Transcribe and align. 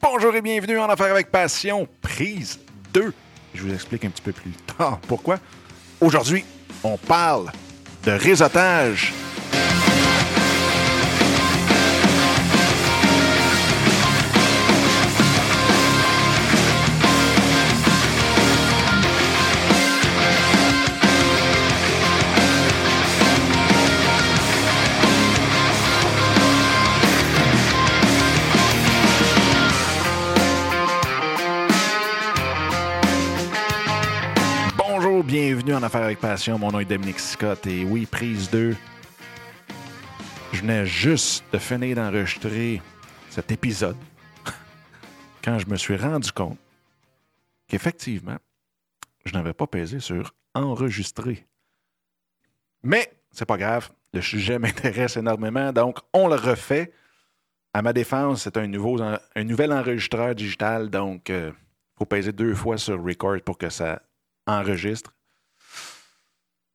Bonjour 0.00 0.34
et 0.36 0.40
bienvenue 0.40 0.78
en 0.78 0.88
Affaires 0.88 1.10
avec 1.10 1.28
Passion, 1.28 1.88
prise 2.00 2.60
2. 2.94 3.12
Je 3.52 3.62
vous 3.62 3.74
explique 3.74 4.04
un 4.04 4.10
petit 4.10 4.22
peu 4.22 4.30
plus 4.30 4.52
tard 4.78 5.00
pourquoi. 5.08 5.38
Aujourd'hui, 6.00 6.44
on 6.84 6.96
parle 6.96 7.50
de 8.04 8.12
réseautage. 8.12 9.12
Affaires 35.88 36.02
avec 36.02 36.20
Passion. 36.20 36.58
Mon 36.58 36.70
nom 36.70 36.80
est 36.80 36.84
Dominique 36.84 37.18
Scott 37.18 37.66
et 37.66 37.82
oui, 37.82 38.04
prise 38.04 38.50
2. 38.50 38.76
Je 40.52 40.60
venais 40.60 40.84
juste 40.84 41.42
de 41.50 41.56
finir 41.56 41.96
d'enregistrer 41.96 42.82
cet 43.30 43.50
épisode 43.52 43.96
quand 45.42 45.58
je 45.58 45.66
me 45.66 45.76
suis 45.76 45.96
rendu 45.96 46.30
compte 46.30 46.58
qu'effectivement, 47.68 48.36
je 49.24 49.32
n'avais 49.32 49.54
pas 49.54 49.66
pesé 49.66 49.98
sur 49.98 50.34
enregistrer. 50.54 51.46
Mais 52.82 53.10
c'est 53.30 53.46
pas 53.46 53.56
grave, 53.56 53.88
le 54.12 54.20
sujet 54.20 54.58
m'intéresse 54.58 55.16
énormément, 55.16 55.72
donc 55.72 56.00
on 56.12 56.28
le 56.28 56.36
refait. 56.36 56.92
À 57.72 57.80
ma 57.80 57.94
défense, 57.94 58.42
c'est 58.42 58.58
un, 58.58 58.66
nouveau, 58.66 59.00
un 59.00 59.44
nouvel 59.44 59.72
enregistreur 59.72 60.34
digital, 60.34 60.90
donc 60.90 61.30
il 61.30 61.54
faut 61.98 62.04
peser 62.04 62.32
deux 62.32 62.54
fois 62.54 62.76
sur 62.76 63.02
record 63.02 63.40
pour 63.40 63.56
que 63.56 63.70
ça 63.70 64.02
enregistre. 64.46 65.14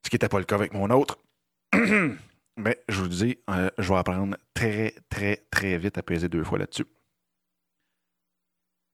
Ce 0.03 0.09
qui 0.09 0.15
n'était 0.15 0.29
pas 0.29 0.39
le 0.39 0.45
cas 0.45 0.55
avec 0.55 0.73
mon 0.73 0.89
autre. 0.89 1.19
Mais 2.57 2.83
je 2.87 3.01
vous 3.01 3.07
dis, 3.07 3.37
euh, 3.49 3.69
je 3.77 3.89
vais 3.89 3.99
apprendre 3.99 4.37
très, 4.53 4.93
très, 5.09 5.37
très 5.49 5.77
vite 5.77 5.97
à 5.97 6.03
peser 6.03 6.29
deux 6.29 6.43
fois 6.43 6.59
là-dessus. 6.59 6.85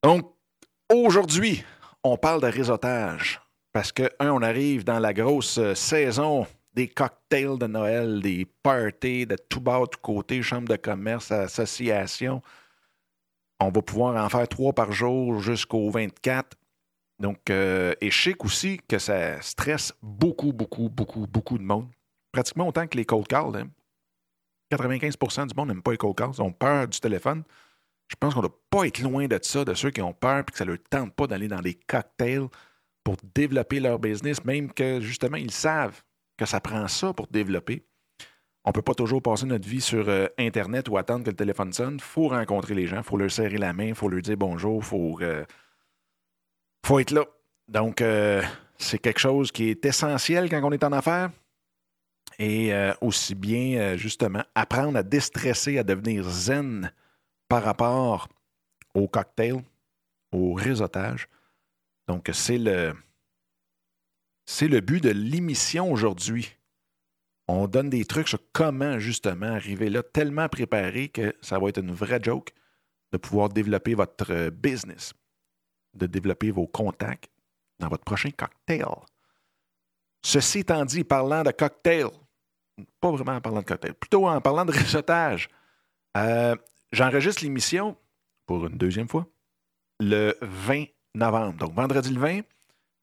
Donc, 0.04 0.34
aujourd'hui, 0.90 1.64
on 2.04 2.18
parle 2.18 2.42
de 2.42 2.48
réseautage. 2.48 3.42
Parce 3.74 3.92
que, 3.92 4.10
un, 4.20 4.32
on 4.32 4.42
arrive 4.42 4.84
dans 4.84 5.00
la 5.00 5.14
grosse 5.14 5.58
euh, 5.58 5.76
saison 5.76 6.48
des 6.74 6.88
cocktails 6.88 7.58
de 7.58 7.68
Noël, 7.68 8.22
des 8.22 8.46
parties 8.46 9.26
de 9.26 9.36
tout 9.36 9.60
bas, 9.60 9.84
tout 9.92 10.00
côté, 10.02 10.42
chambre 10.42 10.70
de 10.70 10.76
commerce, 10.78 11.32
association. 11.32 12.42
On 13.60 13.70
va 13.70 13.82
pouvoir 13.82 14.24
en 14.24 14.30
faire 14.30 14.48
trois 14.48 14.72
par 14.72 14.92
jour 14.92 15.40
jusqu'au 15.42 15.90
24. 15.90 16.58
Donc, 17.20 17.50
euh, 17.50 17.94
et 18.00 18.12
je 18.12 18.32
aussi 18.40 18.80
que 18.88 18.98
ça 18.98 19.42
stresse 19.42 19.94
beaucoup, 20.02 20.54
beaucoup, 20.54 20.90
beaucoup, 20.90 21.28
beaucoup 21.28 21.58
de 21.58 21.64
monde. 21.64 21.88
Pratiquement 22.32 22.68
autant 22.68 22.88
que 22.88 22.98
les 22.98 23.06
cold 23.06 23.28
calls. 23.28 23.56
hein. 23.58 23.70
95% 24.72 25.48
du 25.48 25.56
monde 25.56 25.70
n'aime 25.70 25.82
pas 25.82 25.92
les 25.92 25.98
cold 25.98 26.16
calls. 26.16 26.32
Ils 26.38 26.42
ont 26.42 26.52
peur 26.52 26.88
du 26.88 27.00
téléphone. 27.00 27.44
Je 28.08 28.16
pense 28.20 28.34
qu'on 28.34 28.42
ne 28.42 28.48
doit 28.48 28.60
pas 28.70 28.86
être 28.88 29.00
loin 29.00 29.28
de 29.28 29.40
ça, 29.42 29.66
de 29.66 29.74
ceux 29.74 29.92
qui 29.92 30.02
ont 30.02 30.14
peur 30.14 30.40
et 30.40 30.44
que 30.44 30.58
ça 30.58 30.66
ne 30.66 30.72
leur 30.72 30.80
tente 30.90 31.14
pas 31.14 31.28
d'aller 31.28 31.48
dans 31.48 31.62
des 31.62 31.74
cocktails 31.76 32.48
pour 33.04 33.18
développer 33.36 33.80
leur 33.80 34.00
business, 34.00 34.44
même 34.46 34.72
que 34.72 35.00
justement, 35.02 35.38
ils 35.38 35.52
savent 35.52 36.02
que 36.38 36.46
ça 36.46 36.60
prend 36.62 36.88
ça 36.88 37.14
pour 37.14 37.28
développer. 37.28 37.86
On 38.64 38.70
ne 38.70 38.74
peut 38.74 38.82
pas 38.82 38.94
toujours 38.94 39.22
passer 39.22 39.46
notre 39.46 39.68
vie 39.68 39.82
sur 39.82 40.08
euh, 40.10 40.28
Internet 40.38 40.90
ou 40.90 40.98
attendre 40.98 41.24
que 41.24 41.30
le 41.30 41.36
téléphone 41.36 41.74
sonne. 41.74 41.96
Il 41.96 42.02
faut 42.02 42.28
rencontrer 42.30 42.76
les 42.76 42.88
gens, 42.88 42.98
il 42.98 43.04
faut 43.04 43.18
leur 43.18 43.32
serrer 43.32 43.58
la 43.58 43.74
main, 43.74 43.86
il 43.88 43.96
faut 43.96 44.10
leur 44.10 44.22
dire 44.22 44.38
bonjour, 44.38 44.78
il 44.82 44.86
faut. 44.86 45.20
euh, 45.22 45.44
faut 46.86 47.00
être 47.00 47.12
là. 47.12 47.26
Donc, 47.68 48.02
euh, 48.02 48.42
c'est 48.78 49.00
quelque 49.00 49.20
chose 49.20 49.52
qui 49.52 49.70
est 49.70 49.86
essentiel 49.86 50.50
quand 50.50 50.64
on 50.64 50.72
est 50.72 50.84
en 50.84 50.92
affaires. 50.92 51.32
Et 52.38 52.74
euh, 52.74 52.94
aussi 53.02 53.36
bien, 53.36 53.80
euh, 53.80 53.98
justement, 53.98 54.44
apprendre 54.56 54.98
à 54.98 55.04
déstresser, 55.04 55.78
à 55.78 55.84
devenir 55.84 56.24
zen 56.30 56.92
par 57.48 57.64
rapport 57.64 58.30
au 58.94 59.08
cocktail, 59.08 59.62
au 60.32 60.54
réseautage. 60.54 61.28
Donc, 62.08 62.30
c'est 62.34 62.58
le, 62.58 62.94
c'est 64.46 64.68
le 64.68 64.80
but 64.80 65.04
de 65.04 65.10
l'émission 65.10 65.92
aujourd'hui. 65.92 66.56
On 67.48 67.68
donne 67.68 67.90
des 67.90 68.06
trucs 68.06 68.30
sur 68.30 68.40
comment, 68.54 69.00
justement, 69.00 69.48
arriver 69.48 69.90
là, 69.90 70.02
tellement 70.02 70.48
préparé 70.48 71.10
que 71.10 71.36
ça 71.42 71.60
va 71.60 71.70
être 71.70 71.80
une 71.80 71.92
vraie 71.92 72.20
joke 72.22 72.54
de 73.12 73.18
pouvoir 73.18 73.50
développer 73.50 73.96
votre 73.96 74.50
business 74.50 75.14
de 76.00 76.08
développer 76.08 76.52
vos 76.52 76.68
contacts 76.68 77.30
dans 77.80 77.88
votre 77.88 78.04
prochain 78.04 78.32
cocktail. 78.32 78.86
Ceci 80.22 80.60
étant 80.60 80.84
dit, 80.86 81.04
parlant 81.04 81.44
de 81.44 81.52
cocktail, 81.52 82.08
pas 83.00 83.12
vraiment 83.12 83.34
en 83.34 83.42
parlant 83.42 83.60
de 83.60 83.66
cocktail, 83.66 83.94
plutôt 83.94 84.28
en 84.28 84.42
parlant 84.42 84.66
de 84.66 84.72
réseautage, 84.72 85.50
euh, 86.18 86.56
j'enregistre 86.92 87.44
l'émission 87.44 87.96
pour 88.46 88.66
une 88.66 88.78
deuxième 88.78 89.08
fois 89.08 89.28
le 90.00 90.36
20 90.42 90.86
novembre. 91.16 91.58
Donc, 91.58 91.74
vendredi 91.74 92.12
le 92.12 92.20
20 92.20 92.42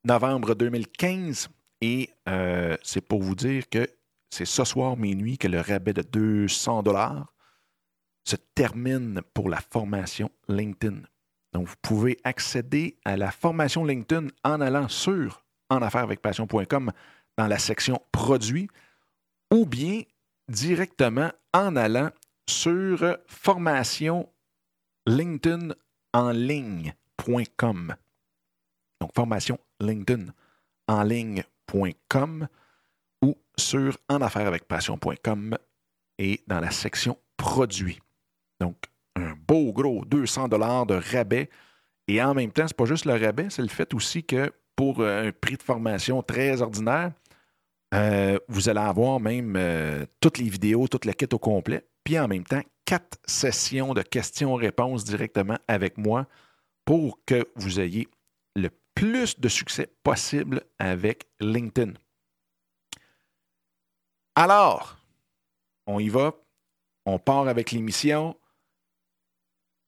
novembre 0.03 0.55
2015. 0.55 1.49
Et 1.81 2.09
euh, 2.27 2.75
c'est 2.83 3.01
pour 3.01 3.21
vous 3.21 3.35
dire 3.35 3.69
que 3.69 3.87
c'est 4.29 4.45
ce 4.45 4.63
soir 4.63 4.97
minuit 4.97 5.37
que 5.37 5.47
le 5.47 5.61
rabais 5.61 5.93
de 5.93 6.01
200 6.01 6.83
dollars 6.83 7.33
se 8.23 8.35
termine 8.55 9.21
pour 9.33 9.49
la 9.49 9.61
formation 9.61 10.29
LinkedIn. 10.47 11.01
Donc, 11.57 11.69
vous 11.69 11.75
pouvez 11.81 12.19
accéder 12.23 12.99
à 13.03 13.17
la 13.17 13.31
formation 13.31 13.83
LinkedIn 13.83 14.27
en 14.43 14.61
allant 14.61 14.87
sur 14.87 15.43
enaffairevecpassion.com 15.71 16.91
dans 17.35 17.47
la 17.47 17.57
section 17.57 17.99
produits 18.11 18.69
ou 19.51 19.65
bien 19.65 20.03
directement 20.47 21.31
en 21.55 21.75
allant 21.75 22.11
sur 22.47 23.17
formation 23.25 24.29
LinkedIn 25.07 25.69
en 26.13 26.29
ligne.com. 26.29 27.95
Donc, 29.01 29.15
formation 29.15 29.59
LinkedIn 29.79 30.27
en 30.87 31.01
ligne.com 31.01 32.47
ou 33.23 33.35
sur 33.57 33.97
enaffairevecpassion.com 34.09 35.57
et 36.19 36.39
dans 36.45 36.59
la 36.59 36.69
section 36.69 37.17
produits. 37.35 37.99
Donc, 38.59 38.77
beau 39.47 39.71
gros 39.71 40.05
200 40.05 40.47
dollars 40.47 40.85
de 40.85 40.95
rabais. 40.95 41.49
Et 42.07 42.21
en 42.21 42.33
même 42.33 42.51
temps, 42.51 42.65
c'est 42.67 42.77
pas 42.77 42.85
juste 42.85 43.05
le 43.05 43.13
rabais, 43.13 43.47
c'est 43.49 43.61
le 43.61 43.67
fait 43.67 43.93
aussi 43.93 44.23
que 44.23 44.51
pour 44.75 45.01
euh, 45.01 45.27
un 45.27 45.31
prix 45.31 45.57
de 45.57 45.63
formation 45.63 46.21
très 46.21 46.61
ordinaire, 46.61 47.11
euh, 47.93 48.37
vous 48.47 48.69
allez 48.69 48.79
avoir 48.79 49.19
même 49.19 49.55
euh, 49.55 50.05
toutes 50.19 50.37
les 50.37 50.49
vidéos, 50.49 50.87
toute 50.87 51.05
la 51.05 51.13
kit 51.13 51.27
au 51.31 51.39
complet. 51.39 51.87
Puis 52.03 52.19
en 52.19 52.27
même 52.27 52.43
temps, 52.43 52.61
quatre 52.85 53.17
sessions 53.25 53.93
de 53.93 54.01
questions-réponses 54.01 55.03
directement 55.03 55.57
avec 55.67 55.97
moi 55.97 56.27
pour 56.85 57.19
que 57.25 57.47
vous 57.55 57.79
ayez 57.79 58.07
le 58.55 58.69
plus 58.95 59.39
de 59.39 59.49
succès 59.49 59.91
possible 60.03 60.61
avec 60.79 61.27
LinkedIn. 61.39 61.93
Alors, 64.35 64.97
on 65.85 65.99
y 65.99 66.09
va. 66.09 66.33
On 67.05 67.19
part 67.19 67.47
avec 67.47 67.71
l'émission 67.71 68.35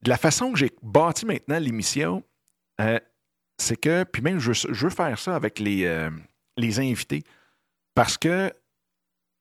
la 0.06 0.18
façon 0.18 0.52
que 0.52 0.60
j'ai 0.60 0.72
bâti 0.82 1.26
maintenant 1.26 1.60
l'émission, 1.60 2.24
euh, 2.82 3.00
c'est 3.58 3.76
que, 3.76 4.04
puis 4.04 4.22
même 4.22 4.40
je, 4.40 4.68
veux 4.68 4.90
faire 4.90 5.20
ça 5.20 5.36
avec 5.36 5.60
les, 5.60 5.86
euh, 5.86 6.10
les 6.58 6.80
invités, 6.80 7.24
parce 7.96 8.18
que 8.18 8.52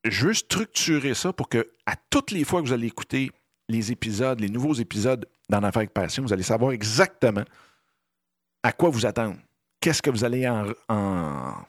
je 0.05 0.27
veux 0.29 0.35
structurer 0.35 1.15
ça 1.15 1.33
pour 1.33 1.49
que 1.49 1.73
à 1.87 1.95
toutes 2.11 2.31
les 2.31 2.45
fois 2.45 2.61
que 2.61 2.67
vous 2.67 2.73
allez 2.73 2.87
écouter 2.87 3.31
les 3.69 3.93
épisodes, 3.93 4.41
les 4.41 4.49
nouveaux 4.49 4.75
épisodes 4.75 5.27
dans 5.49 5.61
l'affaire 5.61 5.81
avec 5.81 5.95
passion, 5.95 6.23
vous 6.23 6.33
allez 6.33 6.43
savoir 6.43 6.73
exactement 6.73 7.45
à 8.63 8.73
quoi 8.73 8.91
vous 8.91 9.07
attendre. 9.07 9.37
Qu'est-ce 9.81 10.03
que 10.03 10.11
vous 10.11 10.25
allez 10.25 10.49
en, 10.49 11.65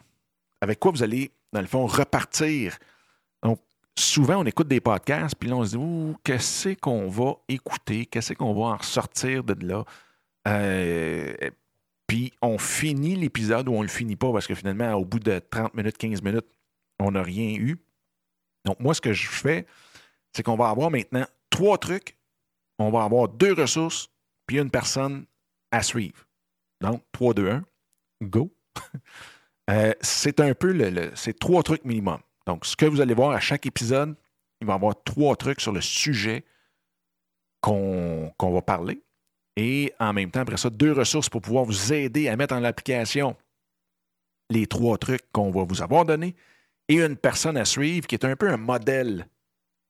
Avec 0.61 0.79
quoi 0.79 0.91
vous 0.91 1.03
allez, 1.03 1.31
dans 1.53 1.61
le 1.61 1.67
fond, 1.67 1.85
repartir. 1.85 2.77
Donc, 3.43 3.59
souvent, 3.99 4.41
on 4.41 4.45
écoute 4.45 4.67
des 4.67 4.79
podcasts, 4.79 5.35
puis 5.35 5.49
là, 5.49 5.55
on 5.55 5.65
se 5.65 5.71
dit, 5.71 5.77
Ouh, 5.77 6.15
qu'est-ce 6.23 6.75
qu'on 6.75 7.07
va 7.09 7.35
écouter? 7.47 8.05
Qu'est-ce 8.05 8.33
qu'on 8.33 8.53
va 8.53 8.73
en 8.73 8.77
ressortir 8.77 9.43
de 9.43 9.65
là? 9.65 9.85
Euh, 10.47 11.33
puis, 12.07 12.33
on 12.41 12.57
finit 12.57 13.15
l'épisode 13.15 13.69
ou 13.69 13.73
on 13.73 13.79
ne 13.79 13.83
le 13.83 13.89
finit 13.89 14.15
pas 14.15 14.31
parce 14.31 14.47
que 14.47 14.55
finalement, 14.55 14.93
au 14.93 15.05
bout 15.05 15.19
de 15.19 15.39
30 15.39 15.73
minutes, 15.75 15.97
15 15.97 16.21
minutes, 16.23 16.47
on 16.99 17.11
n'a 17.11 17.21
rien 17.21 17.53
eu. 17.55 17.77
Donc, 18.65 18.79
moi, 18.79 18.93
ce 18.93 19.01
que 19.01 19.13
je 19.13 19.27
fais, 19.27 19.65
c'est 20.33 20.43
qu'on 20.43 20.55
va 20.55 20.69
avoir 20.69 20.91
maintenant 20.91 21.25
trois 21.49 21.77
trucs. 21.77 22.17
On 22.77 22.91
va 22.91 23.03
avoir 23.03 23.27
deux 23.27 23.53
ressources, 23.53 24.09
puis 24.47 24.59
une 24.59 24.71
personne 24.71 25.25
à 25.71 25.83
suivre. 25.83 26.25
Donc, 26.81 27.03
3, 27.11 27.33
2, 27.33 27.49
1, 27.49 27.63
go. 28.23 28.53
euh, 29.69 29.93
c'est 30.01 30.39
un 30.39 30.53
peu 30.53 30.71
le, 30.71 30.89
le 30.89 31.11
c'est 31.15 31.37
trois 31.37 31.61
trucs 31.61 31.83
minimum. 31.83 32.19
Donc, 32.49 32.65
ce 32.65 32.75
que 32.75 32.87
vous 32.87 32.99
allez 32.99 33.13
voir 33.13 33.29
à 33.29 33.39
chaque 33.39 33.67
épisode, 33.67 34.15
il 34.59 34.65
va 34.65 34.73
y 34.73 34.75
avoir 34.75 34.95
trois 35.03 35.35
trucs 35.35 35.61
sur 35.61 35.71
le 35.71 35.81
sujet 35.81 36.43
qu'on 37.61 38.33
va 38.39 38.61
parler. 38.63 39.03
Et 39.55 39.93
en 39.99 40.13
même 40.13 40.31
temps, 40.31 40.39
après 40.39 40.57
ça, 40.57 40.71
deux 40.71 40.91
ressources 40.91 41.29
pour 41.29 41.41
pouvoir 41.41 41.65
vous 41.65 41.93
aider 41.93 42.27
à 42.27 42.35
mettre 42.35 42.55
en 42.55 42.63
application 42.63 43.37
les 44.49 44.65
trois 44.65 44.97
trucs 44.97 45.31
qu'on 45.31 45.51
va 45.51 45.63
vous 45.63 45.83
avoir 45.83 46.05
donnés 46.05 46.35
et 46.87 46.95
une 46.95 47.17
personne 47.17 47.55
à 47.55 47.65
suivre 47.65 48.07
qui 48.07 48.15
est 48.15 48.25
un 48.25 48.35
peu 48.35 48.49
un 48.49 48.57
modèle 48.57 49.27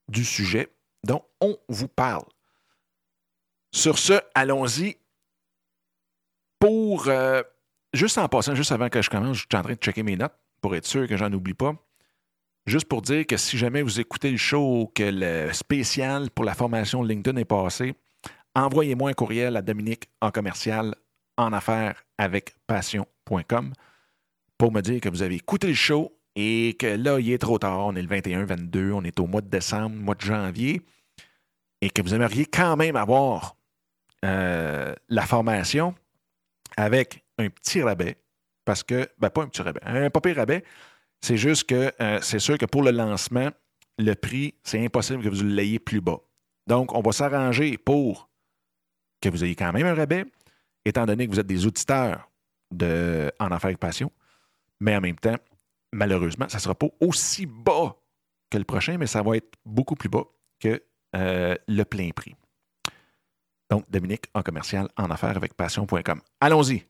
du 0.10 0.26
sujet 0.26 0.68
dont 1.06 1.24
on 1.40 1.58
vous 1.70 1.88
parle. 1.88 2.26
Sur 3.74 3.98
ce, 3.98 4.20
allons-y. 4.36 4.98
Pour, 6.60 7.08
euh, 7.08 7.42
juste 7.94 8.18
en 8.18 8.28
passant, 8.28 8.54
juste 8.54 8.74
avant 8.74 8.90
que 8.90 9.02
je 9.02 9.10
commence, 9.10 9.38
je 9.38 9.46
suis 9.50 9.58
en 9.58 9.62
train 9.62 9.76
de 9.76 9.80
checker 9.80 10.04
mes 10.04 10.18
notes 10.18 10.36
pour 10.60 10.76
être 10.76 10.86
sûr 10.86 11.08
que 11.08 11.16
j'en 11.16 11.32
oublie 11.32 11.54
pas. 11.54 11.74
Juste 12.66 12.88
pour 12.88 13.02
dire 13.02 13.26
que 13.26 13.38
si 13.38 13.58
jamais 13.58 13.82
vous 13.82 14.00
écoutez 14.00 14.32
le 14.32 14.38
show, 14.38 14.92
que 14.94 15.04
le 15.04 15.52
spécial 15.54 16.30
pour 16.30 16.46
la 16.46 16.54
formation 16.54 17.02
LinkedIn 17.02 17.38
est 17.38 17.46
passé, 17.46 17.96
envoyez-moi 18.56 19.10
un 19.10 19.14
courriel 19.14 19.58
à 19.58 19.62
Dominique 19.62 20.10
en 20.22 20.32
commercial 20.32 20.96
en 21.38 21.54
affaires 21.54 22.04
avec 22.18 22.56
passion.com 22.68 23.74
pour 24.58 24.72
me 24.72 24.82
dire 24.82 25.00
que 25.00 25.10
vous 25.10 25.22
avez 25.22 25.36
écouté 25.36 25.68
le 25.68 25.74
show 25.74 26.14
et 26.36 26.76
que 26.78 26.88
là, 26.88 27.20
il 27.20 27.32
est 27.32 27.38
trop 27.38 27.58
tard. 27.58 27.88
On 27.88 27.96
est 27.96 28.02
le 28.02 28.08
21-22, 28.08 28.92
on 28.92 29.04
est 29.04 29.20
au 29.20 29.26
mois 29.26 29.42
de 29.42 29.48
décembre, 29.48 29.96
mois 29.96 30.16
de 30.16 30.22
janvier, 30.22 30.82
et 31.82 31.90
que 31.90 32.02
vous 32.02 32.14
aimeriez 32.14 32.46
quand 32.46 32.76
même 32.76 32.96
avoir 32.96 33.56
euh, 34.26 34.94
la 35.08 35.26
formation 35.26 35.96
avec 36.78 37.24
un 37.38 37.50
petit 37.50 37.82
rabais, 37.82 38.18
parce 38.66 38.84
que, 38.84 39.10
ben 39.18 39.30
pas 39.30 39.44
un 39.44 39.48
petit 39.48 39.62
rabais, 39.62 39.82
un 39.84 40.10
pas 40.10 40.34
rabais, 40.34 40.64
c'est 41.22 41.38
juste 41.38 41.66
que 41.66 41.92
euh, 42.02 42.20
c'est 42.22 42.40
sûr 42.40 42.58
que 42.58 42.66
pour 42.66 42.84
le 42.84 42.92
lancement, 42.92 43.50
le 43.98 44.14
prix, 44.16 44.56
c'est 44.64 44.84
impossible 44.84 45.24
que 45.24 45.30
vous 45.30 45.44
l'ayez 45.44 45.80
plus 45.80 46.02
bas. 46.02 46.20
Donc, 46.68 46.94
on 46.94 47.02
va 47.02 47.12
s'arranger 47.12 47.78
pour 47.78 48.30
que 49.22 49.30
vous 49.30 49.44
ayez 49.44 49.56
quand 49.56 49.74
même 49.74 49.86
un 49.86 49.94
rabais, 49.94 50.26
étant 50.86 51.06
donné 51.06 51.28
que 51.28 51.32
vous 51.32 51.40
êtes 51.40 51.48
des 51.48 51.66
auditeurs 51.66 52.30
de 52.72 53.32
En 53.40 53.48
Affaires 53.48 53.70
avec 53.70 53.80
Passion. 53.80 54.12
Mais 54.80 54.96
en 54.96 55.02
même 55.02 55.18
temps, 55.18 55.36
malheureusement, 55.92 56.48
ça 56.48 56.58
ne 56.58 56.62
sera 56.62 56.76
pas 56.76 56.88
aussi 57.02 57.46
bas 57.46 57.98
que 58.50 58.58
le 58.58 58.64
prochain, 58.64 58.98
mais 58.98 59.08
ça 59.08 59.22
va 59.22 59.36
être 59.36 59.58
beaucoup 59.66 59.96
plus 59.96 60.10
bas 60.10 60.24
que 60.60 60.82
euh, 61.16 61.56
le 61.68 61.84
plein 61.84 62.10
prix. 62.12 62.36
Donc, 63.70 63.90
Dominique 63.90 64.26
en 64.34 64.42
commercial 64.42 64.88
en 64.98 65.12
affaires 65.12 65.36
avec 65.36 65.54
passion.com. 65.54 66.22
Allons-y. 66.40 66.86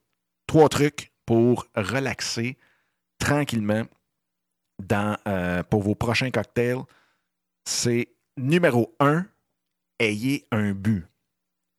Trois 0.45 0.69
trucs 0.69 1.11
pour 1.25 1.67
relaxer 1.75 2.57
tranquillement 3.17 3.83
euh, 5.27 5.63
pour 5.63 5.81
vos 5.81 5.95
prochains 5.95 6.31
cocktails. 6.31 6.81
C'est 7.65 8.09
numéro 8.37 8.95
un, 8.99 9.25
ayez 9.99 10.45
un 10.51 10.71
but. 10.71 11.05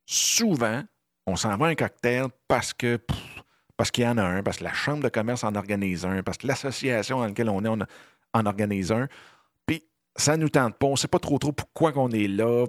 Souvent, 0.06 0.82
on 1.26 1.36
s'en 1.36 1.56
va 1.56 1.66
un 1.66 1.74
cocktail 1.74 2.26
parce 2.48 2.72
que 2.72 2.98
parce 3.76 3.90
qu'il 3.90 4.04
y 4.04 4.06
en 4.06 4.18
a 4.18 4.22
un, 4.22 4.42
parce 4.42 4.58
que 4.58 4.64
la 4.64 4.74
Chambre 4.74 5.02
de 5.02 5.08
commerce 5.08 5.42
en 5.42 5.54
organise 5.54 6.04
un, 6.04 6.22
parce 6.22 6.36
que 6.36 6.46
l'association 6.46 7.20
dans 7.20 7.26
laquelle 7.26 7.48
on 7.48 7.64
est 7.64 7.86
en 8.34 8.46
organise 8.46 8.92
un. 8.92 9.08
Puis 9.66 9.82
ça 10.16 10.36
nous 10.36 10.50
tente 10.50 10.76
pas. 10.78 10.86
On 10.86 10.96
sait 10.96 11.08
pas 11.08 11.18
trop 11.18 11.38
trop 11.38 11.52
pourquoi 11.52 11.92
on 11.96 12.10
est 12.10 12.28
là. 12.28 12.66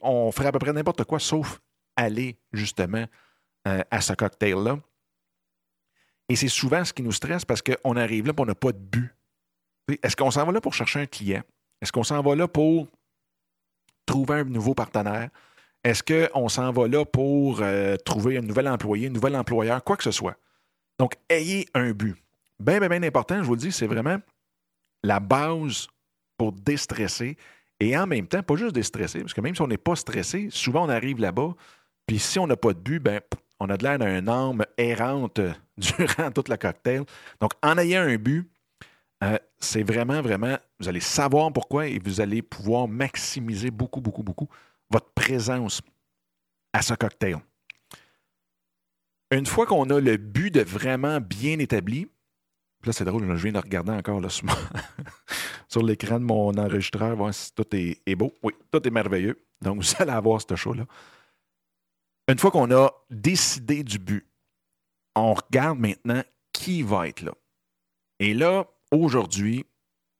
on 0.00 0.32
ferait 0.32 0.48
à 0.48 0.52
peu 0.52 0.58
près 0.58 0.72
n'importe 0.72 1.04
quoi 1.04 1.18
sauf 1.18 1.60
aller 1.96 2.38
justement 2.52 3.04
euh, 3.68 3.82
à 3.90 4.00
ce 4.00 4.14
cocktail-là. 4.14 4.78
Et 6.28 6.36
c'est 6.36 6.48
souvent 6.48 6.84
ce 6.84 6.92
qui 6.92 7.02
nous 7.02 7.12
stresse 7.12 7.44
parce 7.44 7.62
qu'on 7.62 7.96
arrive 7.96 8.26
là 8.26 8.32
et 8.36 8.40
on 8.40 8.46
n'a 8.46 8.54
pas 8.54 8.72
de 8.72 8.78
but. 8.78 9.14
Est-ce 10.02 10.16
qu'on 10.16 10.30
s'en 10.30 10.44
va 10.44 10.52
là 10.52 10.60
pour 10.60 10.74
chercher 10.74 11.00
un 11.00 11.06
client? 11.06 11.42
Est-ce 11.80 11.92
qu'on 11.92 12.02
s'en 12.02 12.20
va 12.22 12.34
là 12.34 12.48
pour 12.48 12.88
trouver 14.06 14.40
un 14.40 14.44
nouveau 14.44 14.74
partenaire? 14.74 15.30
Est-ce 15.84 16.02
qu'on 16.02 16.48
s'en 16.48 16.72
va 16.72 16.88
là 16.88 17.04
pour 17.04 17.60
euh, 17.60 17.96
trouver 17.96 18.38
un 18.38 18.40
nouvel 18.40 18.66
employé, 18.66 19.06
un 19.06 19.10
nouvel 19.10 19.36
employeur, 19.36 19.84
quoi 19.84 19.96
que 19.96 20.02
ce 20.02 20.10
soit? 20.10 20.36
Donc, 20.98 21.14
ayez 21.28 21.68
un 21.74 21.92
but. 21.92 22.16
Bien, 22.58 22.80
bien, 22.80 22.88
bien 22.88 23.02
important, 23.04 23.36
je 23.38 23.46
vous 23.46 23.54
le 23.54 23.60
dis, 23.60 23.70
c'est 23.70 23.86
vraiment 23.86 24.16
la 25.04 25.20
base 25.20 25.86
pour 26.36 26.52
déstresser 26.52 27.36
et 27.78 27.96
en 27.96 28.06
même 28.06 28.26
temps, 28.26 28.42
pas 28.42 28.56
juste 28.56 28.74
déstresser, 28.74 29.20
parce 29.20 29.34
que 29.34 29.40
même 29.40 29.54
si 29.54 29.62
on 29.62 29.66
n'est 29.66 29.76
pas 29.76 29.96
stressé, 29.96 30.48
souvent 30.50 30.86
on 30.86 30.88
arrive 30.88 31.20
là-bas, 31.20 31.54
puis 32.06 32.18
si 32.18 32.38
on 32.38 32.46
n'a 32.46 32.56
pas 32.56 32.72
de 32.72 32.78
but, 32.78 33.00
ben, 33.00 33.20
on 33.60 33.68
a 33.70 33.76
de 33.76 33.82
l'air 33.82 33.98
d'un 33.98 34.28
âme 34.28 34.64
errante 34.76 35.40
durant 35.78 36.30
toute 36.30 36.48
la 36.48 36.58
cocktail. 36.58 37.04
Donc, 37.40 37.52
en 37.62 37.78
ayant 37.78 38.02
un 38.02 38.16
but, 38.16 38.50
euh, 39.24 39.38
c'est 39.58 39.82
vraiment, 39.82 40.20
vraiment, 40.20 40.58
vous 40.78 40.88
allez 40.88 41.00
savoir 41.00 41.52
pourquoi 41.52 41.86
et 41.86 41.98
vous 41.98 42.20
allez 42.20 42.42
pouvoir 42.42 42.86
maximiser 42.86 43.70
beaucoup, 43.70 44.00
beaucoup, 44.00 44.22
beaucoup 44.22 44.48
votre 44.90 45.10
présence 45.14 45.80
à 46.72 46.82
ce 46.82 46.94
cocktail. 46.94 47.38
Une 49.30 49.46
fois 49.46 49.66
qu'on 49.66 49.88
a 49.90 50.00
le 50.00 50.16
but 50.18 50.54
de 50.54 50.60
vraiment 50.60 51.20
bien 51.20 51.58
établi, 51.58 52.06
là 52.84 52.92
c'est 52.92 53.04
drôle, 53.04 53.26
je 53.36 53.42
viens 53.42 53.52
de 53.52 53.58
regarder 53.58 53.90
encore 53.90 54.20
là, 54.20 54.28
sur, 55.68 55.82
l'écran 55.82 56.20
de 56.20 56.24
mon 56.24 56.56
enregistreur, 56.56 57.16
voir 57.16 57.34
si 57.34 57.52
tout 57.54 57.66
est, 57.72 58.14
beau. 58.14 58.32
Oui, 58.42 58.52
tout 58.70 58.86
est 58.86 58.90
merveilleux. 58.90 59.42
Donc 59.62 59.82
vous 59.82 59.92
allez 59.98 60.12
avoir 60.12 60.40
ce 60.40 60.54
show-là. 60.54 60.84
Une 62.28 62.38
fois 62.38 62.50
qu'on 62.50 62.70
a 62.74 62.90
décidé 63.10 63.84
du 63.84 63.98
but, 63.98 64.26
on 65.14 65.34
regarde 65.34 65.78
maintenant 65.78 66.22
qui 66.52 66.82
va 66.82 67.08
être 67.08 67.22
là. 67.22 67.32
Et 68.18 68.34
là, 68.34 68.66
aujourd'hui, 68.90 69.64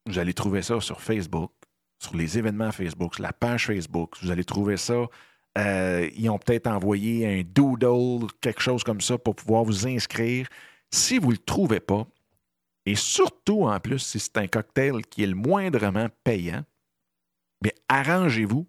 vous 0.06 0.19
allez 0.19 0.35
trouver 0.35 0.62
ça 0.62 0.81
sur 0.81 1.00
Facebook, 1.00 1.53
sur 1.99 2.17
les 2.17 2.38
événements 2.38 2.70
Facebook, 2.70 3.14
sur 3.14 3.23
la 3.23 3.32
page 3.32 3.67
Facebook. 3.67 4.14
Vous 4.23 4.31
allez 4.31 4.44
trouver 4.44 4.76
ça. 4.76 5.06
Euh, 5.58 6.08
ils 6.17 6.29
ont 6.29 6.38
peut-être 6.38 6.67
envoyé 6.67 7.26
un 7.26 7.43
doodle, 7.43 8.26
quelque 8.41 8.61
chose 8.61 8.85
comme 8.85 9.00
ça 9.00 9.19
pour 9.19 9.35
pouvoir 9.35 9.64
vous 9.64 9.87
inscrire. 9.87 10.47
Si 10.91 11.19
vous 11.19 11.29
ne 11.29 11.32
le 11.32 11.38
trouvez 11.38 11.81
pas, 11.81 12.06
et 12.85 12.94
surtout 12.94 13.62
en 13.62 13.81
plus 13.81 13.99
si 13.99 14.20
c'est 14.20 14.37
un 14.38 14.47
cocktail 14.47 15.05
qui 15.06 15.25
est 15.25 15.26
le 15.26 15.35
moindrement 15.35 16.08
payant, 16.23 16.62
bien 17.61 17.73
arrangez-vous 17.88 18.69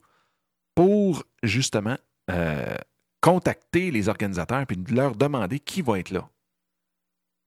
pour 0.73 1.23
justement 1.43 1.97
euh, 2.31 2.75
contacter 3.21 3.91
les 3.91 4.09
organisateurs 4.09 4.65
et 4.69 4.93
leur 4.93 5.15
demander 5.15 5.59
qui 5.59 5.81
va 5.81 5.99
être 5.99 6.11
là. 6.11 6.29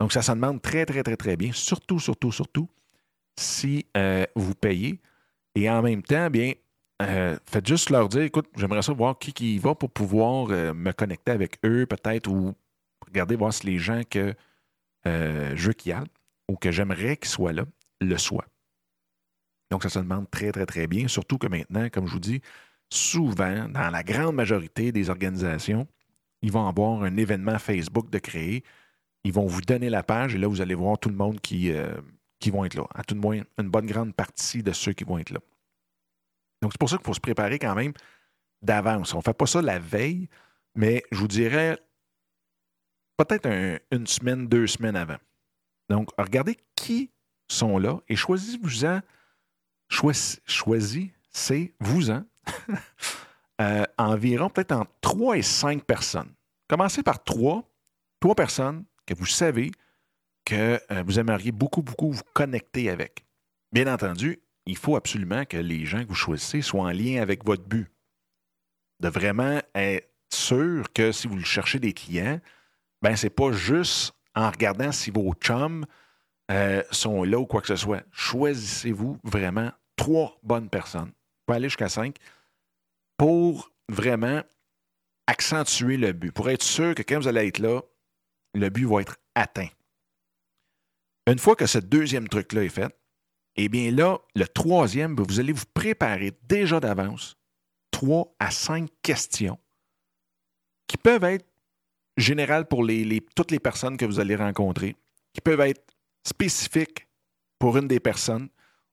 Donc 0.01 0.13
ça 0.13 0.23
se 0.23 0.33
demande 0.33 0.63
très, 0.63 0.87
très, 0.87 1.03
très, 1.03 1.17
très 1.17 1.37
bien, 1.37 1.53
surtout, 1.53 1.99
surtout, 1.99 2.33
surtout 2.33 2.69
si 3.39 3.87
euh, 3.97 4.27
vous 4.35 4.55
payez. 4.55 5.01
Et 5.55 5.69
en 5.69 5.83
même 5.83 6.03
temps, 6.03 6.31
bien, 6.31 6.53
euh, 7.03 7.37
faites 7.45 7.67
juste 7.67 7.91
leur 7.91 8.09
dire, 8.09 8.23
écoute, 8.23 8.49
j'aimerais 8.57 8.83
ça 8.83 8.93
voir 8.93 9.19
qui, 9.19 9.33
qui 9.33 9.57
y 9.57 9.59
va 9.59 9.75
pour 9.75 9.91
pouvoir 9.91 10.49
euh, 10.51 10.73
me 10.73 10.93
connecter 10.93 11.33
avec 11.33 11.59
eux, 11.65 11.87
peut-être, 11.87 12.29
ou 12.29 12.55
regarder 13.07 13.37
voir 13.37 13.53
si 13.53 13.67
les 13.67 13.79
gens 13.79 14.03
que 14.09 14.35
je 15.05 15.67
veux 15.67 15.73
qu'ils 15.73 15.93
aillent 15.93 16.05
ou 16.49 16.57
que 16.57 16.71
j'aimerais 16.71 17.17
qu'ils 17.17 17.31
soient 17.31 17.53
là, 17.53 17.65
le 18.01 18.19
soient. 18.19 18.47
Donc, 19.71 19.83
ça 19.83 19.89
se 19.89 19.99
demande 19.99 20.31
très, 20.31 20.53
très, 20.53 20.67
très 20.67 20.87
bien. 20.87 21.09
Surtout 21.09 21.39
que 21.39 21.47
maintenant, 21.47 21.89
comme 21.91 22.07
je 22.07 22.13
vous 22.13 22.21
dis, 22.21 22.43
souvent, 22.91 23.69
dans 23.69 23.91
la 23.91 24.03
grande 24.03 24.35
majorité 24.35 24.93
des 24.93 25.11
organisations, 25.11 25.87
ils 26.43 26.53
vont 26.53 26.67
avoir 26.67 27.03
un 27.03 27.17
événement 27.17 27.59
Facebook 27.59 28.11
de 28.11 28.19
créer. 28.19 28.65
Ils 29.25 29.33
vont 29.33 29.47
vous 29.47 29.61
donner 29.61 29.91
la 29.91 30.03
page 30.03 30.35
et 30.35 30.39
là, 30.39 30.49
vous 30.49 30.61
allez 30.61 30.75
voir 30.75 30.99
tout 30.99 31.09
le 31.09 31.15
monde 31.15 31.41
qui, 31.41 31.73
qui 32.39 32.51
vont 32.51 32.65
être 32.65 32.75
là. 32.75 32.85
À 32.95 33.05
tout 33.05 33.15
le 33.15 33.21
moins, 33.21 33.43
une 33.59 33.69
bonne 33.69 33.87
grande 33.87 34.15
partie 34.15 34.63
de 34.63 34.73
ceux 34.73 34.93
qui 34.93 35.05
vont 35.05 35.19
être 35.19 35.31
là. 35.31 35.41
Donc, 36.63 36.73
c'est 36.73 36.79
pour 36.79 36.91
ça 36.91 36.97
qu'il 36.97 37.07
faut 37.07 37.15
se 37.15 37.21
préparer 37.21 37.59
quand 37.59 37.75
même 37.75 37.93
d'avance. 38.63 39.15
On 39.15 39.19
ne 39.19 39.23
fait 39.23 39.35
pas 39.35 39.47
ça 39.47 39.63
la 39.63 39.79
veille, 39.79 40.29
mais 40.75 41.05
je 41.13 41.19
vous 41.19 41.29
dirais 41.29 41.79
peut-être 43.17 43.49
une 43.91 44.07
semaine, 44.07 44.49
deux 44.49 44.67
semaines 44.67 44.97
avant. 44.97 45.19
Donc, 45.89 46.11
regardez 46.19 46.59
qui 46.75 47.11
sont 47.49 47.79
là 47.79 48.01
et 48.09 48.17
choisissez-vous-en, 48.17 49.01
choisissez-vous-en 49.89 52.25
euh, 53.61 53.85
environ 53.99 54.51
peut-être 54.51 54.73
entre 54.73 54.93
trois 55.01 55.37
et 55.37 55.43
cinq 55.43 55.85
personnes. 55.85 56.33
Commencez 56.69 57.03
par 57.03 57.23
trois, 57.23 57.69
trois 58.21 58.35
personnes 58.35 58.85
que 59.07 59.15
vous 59.15 59.27
savez 59.27 59.73
que 60.45 60.81
euh, 60.91 61.03
vous 61.05 61.19
aimeriez 61.19 61.53
beaucoup, 61.53 61.83
beaucoup 61.83 62.13
vous 62.13 62.23
connecter 62.33 62.91
avec. 62.91 63.25
Bien 63.73 63.93
entendu, 63.93 64.41
il 64.67 64.77
faut 64.77 64.97
absolument 64.97 65.45
que 65.45 65.57
les 65.57 65.85
gens 65.85 66.03
que 66.03 66.09
vous 66.09 66.15
choisissez 66.15 66.63
soient 66.63 66.85
en 66.85 66.91
lien 66.91 67.21
avec 67.21 67.45
votre 67.45 67.65
but. 67.65 67.89
De 69.01 69.09
vraiment 69.09 69.61
être 69.75 70.11
sûr 70.33 70.93
que 70.93 71.13
si 71.13 71.27
vous 71.27 71.41
cherchez 71.41 71.79
des 71.79 71.93
clients, 71.93 72.41
ben 73.03 73.17
c'est 73.17 73.31
pas 73.31 73.53
juste 73.53 74.13
en 74.35 74.51
regardant 74.51 74.93
si 74.93 75.11
vos 75.11 75.33
chums 75.35 75.87
euh, 76.51 76.83
sont 76.91 77.25
là 77.25 77.39
ou 77.39 77.47
quoi 77.47 77.61
que 77.61 77.69
ce 77.69 77.77
soit. 77.77 78.03
Choisissez-vous 78.13 79.19
vraiment 79.25 79.71
trois 79.97 80.39
bonnes 80.43 80.69
personnes. 80.69 81.13
Aller 81.53 81.69
jusqu'à 81.69 81.89
cinq 81.89 82.17
pour 83.17 83.71
vraiment 83.89 84.43
accentuer 85.27 85.97
le 85.97 86.13
but, 86.13 86.33
pour 86.33 86.49
être 86.51 86.63
sûr 86.63 86.95
que 86.95 87.03
quand 87.03 87.19
vous 87.19 87.29
allez 87.29 87.49
être 87.49 87.59
là, 87.59 87.83
le 88.55 88.69
but 88.69 88.87
va 88.87 89.03
être 89.03 89.17
atteint. 89.35 89.69
Une 91.27 91.39
fois 91.39 91.55
que 91.55 91.67
ce 91.67 91.79
deuxième 91.79 92.29
truc-là 92.29 92.65
est 92.65 92.69
fait, 92.69 92.97
eh 93.57 93.69
bien 93.69 93.91
là, 93.91 94.19
le 94.35 94.47
troisième, 94.47 95.17
vous 95.17 95.39
allez 95.39 95.53
vous 95.53 95.67
préparer 95.75 96.33
déjà 96.45 96.81
d'avance 96.81 97.37
trois 97.91 98.35
à 98.39 98.51
cinq 98.51 98.89
questions 99.03 99.59
qui 100.87 100.97
peuvent 100.97 101.25
être 101.25 101.47
générales 102.17 102.67
pour 102.67 102.87
toutes 103.37 103.51
les 103.51 103.61
personnes 103.61 103.97
que 103.97 104.05
vous 104.05 104.19
allez 104.19 104.37
rencontrer, 104.37 104.97
qui 105.33 105.41
peuvent 105.41 105.61
être 105.61 105.95
spécifiques 106.27 107.07
pour 107.59 107.77
une 107.77 107.89
des 107.89 108.01
personnes 108.01 108.49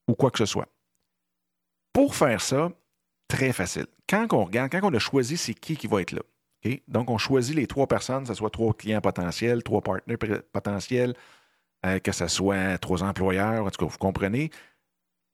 ou 0.08 0.14
quoi 0.14 0.32
que 0.32 0.38
ce 0.38 0.46
soit. 0.46 0.68
Pour 1.98 2.14
faire 2.14 2.42
ça, 2.42 2.70
très 3.28 3.52
facile. 3.52 3.88
Quand 4.08 4.32
on 4.32 4.46
regarde, 4.46 4.72
quand 4.72 4.82
on 4.84 4.94
a 4.94 5.00
choisi 5.00 5.36
c'est 5.36 5.56
qui 5.56 5.76
qui 5.76 5.88
va 5.88 6.00
être 6.00 6.12
là, 6.12 6.22
donc 6.88 7.10
on 7.10 7.18
choisit 7.18 7.56
les 7.56 7.66
trois 7.66 7.88
personnes, 7.88 8.22
que 8.22 8.28
ce 8.28 8.36
soit 8.36 8.52
trois 8.52 8.72
clients 8.76 9.02
potentiels, 9.02 9.64
trois 9.64 9.82
partenaires 9.82 10.44
potentiels, 10.54 11.16
euh, 11.88 11.98
que 11.98 12.12
ce 12.12 12.28
soit 12.28 12.78
trois 12.78 13.02
employeurs, 13.02 13.66
en 13.66 13.72
tout 13.72 13.84
cas, 13.84 13.92
vous 13.92 13.98
comprenez. 13.98 14.52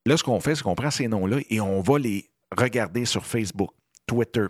Là, 0.06 0.16
ce 0.16 0.24
qu'on 0.24 0.40
fait, 0.40 0.54
c'est 0.54 0.62
qu'on 0.62 0.74
prend 0.74 0.90
ces 0.90 1.06
noms-là 1.06 1.40
et 1.50 1.60
on 1.60 1.82
va 1.82 1.98
les 1.98 2.30
regarder 2.56 3.04
sur 3.04 3.26
Facebook, 3.26 3.72
Twitter, 4.06 4.46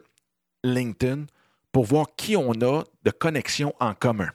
LinkedIn 0.62 1.24
pour 1.72 1.84
voir 1.84 2.14
qui 2.14 2.36
on 2.36 2.52
a 2.52 2.84
de 3.02 3.10
connexions 3.10 3.74
en 3.80 3.92
commun. 3.92 4.30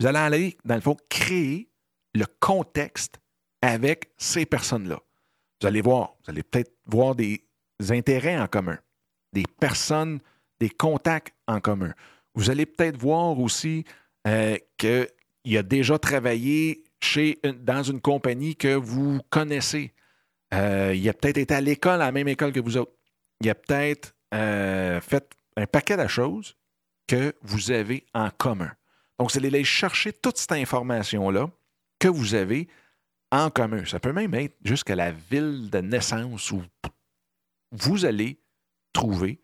Vous 0.00 0.08
allez 0.08 0.18
aller, 0.18 0.58
dans 0.64 0.74
le 0.74 0.80
fond, 0.80 0.96
créer 1.08 1.70
le 2.12 2.26
contexte 2.40 3.20
avec 3.62 4.10
ces 4.18 4.46
personnes-là. 4.46 4.98
Vous 5.64 5.68
allez 5.68 5.80
voir, 5.80 6.14
vous 6.22 6.30
allez 6.30 6.42
peut-être 6.42 6.74
voir 6.84 7.14
des 7.14 7.42
intérêts 7.88 8.38
en 8.38 8.46
commun, 8.46 8.76
des 9.32 9.44
personnes, 9.58 10.20
des 10.60 10.68
contacts 10.68 11.34
en 11.46 11.58
commun. 11.58 11.94
Vous 12.34 12.50
allez 12.50 12.66
peut-être 12.66 12.98
voir 12.98 13.40
aussi 13.40 13.86
euh, 14.26 14.58
qu'il 14.76 15.56
a 15.56 15.62
déjà 15.62 15.98
travaillé 15.98 16.84
dans 17.60 17.82
une 17.82 18.02
compagnie 18.02 18.56
que 18.56 18.74
vous 18.74 19.20
connaissez. 19.30 19.94
Euh, 20.52 20.92
il 20.94 21.08
a 21.08 21.14
peut-être 21.14 21.38
été 21.38 21.54
à 21.54 21.62
l'école, 21.62 22.02
à 22.02 22.04
la 22.04 22.12
même 22.12 22.28
école 22.28 22.52
que 22.52 22.60
vous 22.60 22.76
autres. 22.76 22.92
Il 23.40 23.48
a 23.48 23.54
peut-être 23.54 24.14
euh, 24.34 25.00
fait 25.00 25.26
un 25.56 25.66
paquet 25.66 25.96
de 25.96 26.06
choses 26.06 26.58
que 27.06 27.34
vous 27.40 27.70
avez 27.70 28.04
en 28.12 28.28
commun. 28.28 28.70
Donc, 29.18 29.32
vous 29.32 29.38
allez 29.38 29.48
aller 29.48 29.64
chercher 29.64 30.12
toute 30.12 30.36
cette 30.36 30.52
information-là 30.52 31.48
que 31.98 32.08
vous 32.08 32.34
avez 32.34 32.68
en 33.34 33.50
commun. 33.50 33.84
Ça 33.84 34.00
peut 34.00 34.12
même 34.12 34.34
être 34.34 34.56
jusqu'à 34.64 34.94
la 34.94 35.12
ville 35.12 35.70
de 35.70 35.78
naissance 35.78 36.50
où 36.52 36.62
vous 37.72 38.04
allez 38.04 38.38
trouver 38.92 39.40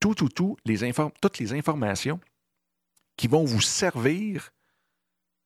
tout, 0.00 0.14
tout, 0.14 0.28
tout, 0.28 0.56
les 0.64 0.92
toutes 1.20 1.38
les 1.38 1.52
informations 1.52 2.20
qui 3.16 3.26
vont 3.26 3.44
vous 3.44 3.60
servir 3.60 4.52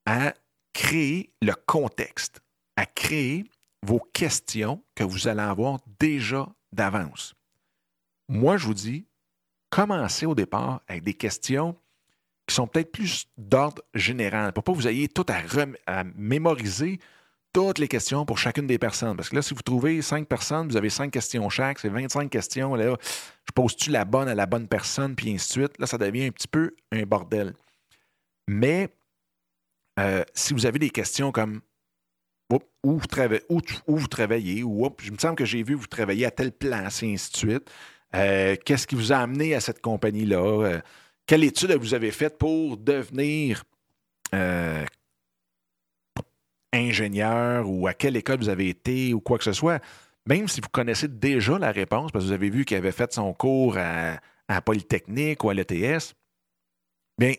à 0.05 0.33
créer 0.73 1.33
le 1.41 1.53
contexte, 1.53 2.41
à 2.75 2.85
créer 2.85 3.45
vos 3.81 3.99
questions 3.99 4.83
que 4.95 5.03
vous 5.03 5.27
allez 5.27 5.41
avoir 5.41 5.79
déjà 5.99 6.47
d'avance. 6.71 7.35
Moi, 8.29 8.57
je 8.57 8.67
vous 8.67 8.73
dis, 8.73 9.05
commencez 9.69 10.25
au 10.25 10.35
départ 10.35 10.81
avec 10.87 11.03
des 11.03 11.13
questions 11.13 11.75
qui 12.47 12.55
sont 12.55 12.67
peut-être 12.67 12.91
plus 12.91 13.27
d'ordre 13.37 13.81
général, 13.93 14.53
pour 14.53 14.63
pas 14.63 14.71
que 14.71 14.77
vous 14.77 14.87
ayez 14.87 15.07
tout 15.07 15.25
à, 15.87 16.03
mémoriser 16.15 16.99
toutes 17.53 17.77
les 17.77 17.87
questions 17.87 18.25
pour 18.25 18.39
chacune 18.39 18.67
des 18.67 18.79
personnes. 18.79 19.15
Parce 19.15 19.29
que 19.29 19.35
là, 19.35 19.41
si 19.41 19.53
vous 19.53 19.61
trouvez 19.61 20.01
cinq 20.01 20.27
personnes, 20.27 20.67
vous 20.67 20.75
avez 20.75 20.89
cinq 20.89 21.11
questions 21.11 21.47
chaque, 21.49 21.79
c'est 21.79 21.89
25 21.89 22.29
questions. 22.29 22.75
Là, 22.75 22.95
je 23.45 23.51
pose-tu 23.53 23.91
la 23.91 24.05
bonne 24.05 24.27
à 24.27 24.35
la 24.35 24.47
bonne 24.47 24.67
personne, 24.67 25.15
puis 25.15 25.31
ainsi 25.31 25.47
de 25.47 25.63
suite. 25.63 25.79
Là, 25.79 25.85
ça 25.85 25.97
devient 25.97 26.25
un 26.25 26.31
petit 26.31 26.47
peu 26.47 26.75
un 26.91 27.03
bordel. 27.03 27.53
Mais 28.47 28.89
euh, 29.99 30.23
si 30.33 30.53
vous 30.53 30.65
avez 30.65 30.79
des 30.79 30.89
questions 30.89 31.31
comme 31.31 31.61
où, 32.51 32.59
vous 32.97 33.07
où, 33.87 33.97
vous 33.97 34.07
travaillez, 34.07 34.63
ou 34.63 34.89
je 34.99 35.11
me 35.11 35.17
semble 35.17 35.35
que 35.35 35.45
j'ai 35.45 35.63
vu 35.63 35.75
vous 35.75 35.87
travailler 35.87 36.25
à 36.25 36.31
telle 36.31 36.51
place, 36.51 37.03
et 37.03 37.13
ainsi 37.13 37.31
de 37.31 37.37
suite. 37.37 37.71
Euh, 38.15 38.55
qu'est-ce 38.63 38.85
qui 38.85 38.95
vous 38.95 39.11
a 39.11 39.17
amené 39.17 39.55
à 39.55 39.59
cette 39.59 39.81
compagnie-là? 39.81 40.37
Euh, 40.37 40.81
quelle 41.25 41.43
étude 41.43 41.71
vous 41.71 41.93
avez 41.93 42.11
faite 42.11 42.37
pour 42.37 42.77
devenir 42.77 43.63
ingénieur 46.73 47.69
ou 47.69 47.87
à 47.87 47.93
quelle 47.93 48.17
école 48.17 48.39
vous 48.39 48.49
avez 48.49 48.69
été 48.69 49.13
ou 49.13 49.21
quoi 49.21 49.37
que 49.37 49.43
ce 49.43 49.53
soit? 49.53 49.81
Même 50.25 50.47
si 50.47 50.61
vous 50.61 50.69
connaissez 50.69 51.07
déjà 51.07 51.59
la 51.59 51.71
réponse, 51.71 52.11
parce 52.11 52.25
que 52.25 52.29
vous 52.29 52.33
avez 52.33 52.49
vu 52.49 52.65
qu'il 52.65 52.77
avait 52.77 52.91
fait 52.91 53.13
son 53.13 53.33
cours 53.33 53.77
à, 53.77 54.19
à 54.47 54.61
Polytechnique 54.61 55.43
ou 55.43 55.49
à 55.49 55.53
l'ETS, 55.53 56.13
bien, 57.17 57.33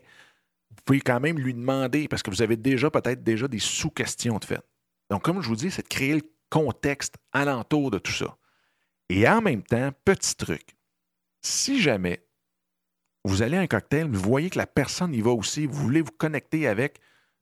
vous 0.69 0.81
pouvez 0.85 1.01
quand 1.01 1.19
même 1.19 1.39
lui 1.39 1.53
demander, 1.53 2.07
parce 2.07 2.21
que 2.23 2.29
vous 2.29 2.41
avez 2.41 2.57
déjà 2.57 2.89
peut-être 2.89 3.23
déjà 3.23 3.47
des 3.47 3.59
sous-questions 3.59 4.37
de 4.37 4.45
fait. 4.45 4.61
Donc, 5.09 5.23
comme 5.23 5.41
je 5.41 5.47
vous 5.47 5.55
dis, 5.55 5.71
c'est 5.71 5.83
de 5.83 5.87
créer 5.87 6.15
le 6.15 6.21
contexte 6.49 7.15
alentour 7.31 7.91
de 7.91 7.97
tout 7.97 8.11
ça. 8.11 8.37
Et 9.09 9.27
en 9.27 9.41
même 9.41 9.63
temps, 9.63 9.91
petit 10.03 10.35
truc, 10.35 10.75
si 11.41 11.81
jamais 11.81 12.25
vous 13.23 13.41
allez 13.41 13.57
à 13.57 13.61
un 13.61 13.67
cocktail, 13.67 14.07
vous 14.07 14.21
voyez 14.21 14.49
que 14.49 14.57
la 14.57 14.67
personne 14.67 15.13
y 15.13 15.21
va 15.21 15.31
aussi, 15.31 15.65
vous 15.65 15.73
voulez 15.73 16.01
vous 16.01 16.11
connecter 16.11 16.67
avec, 16.67 16.99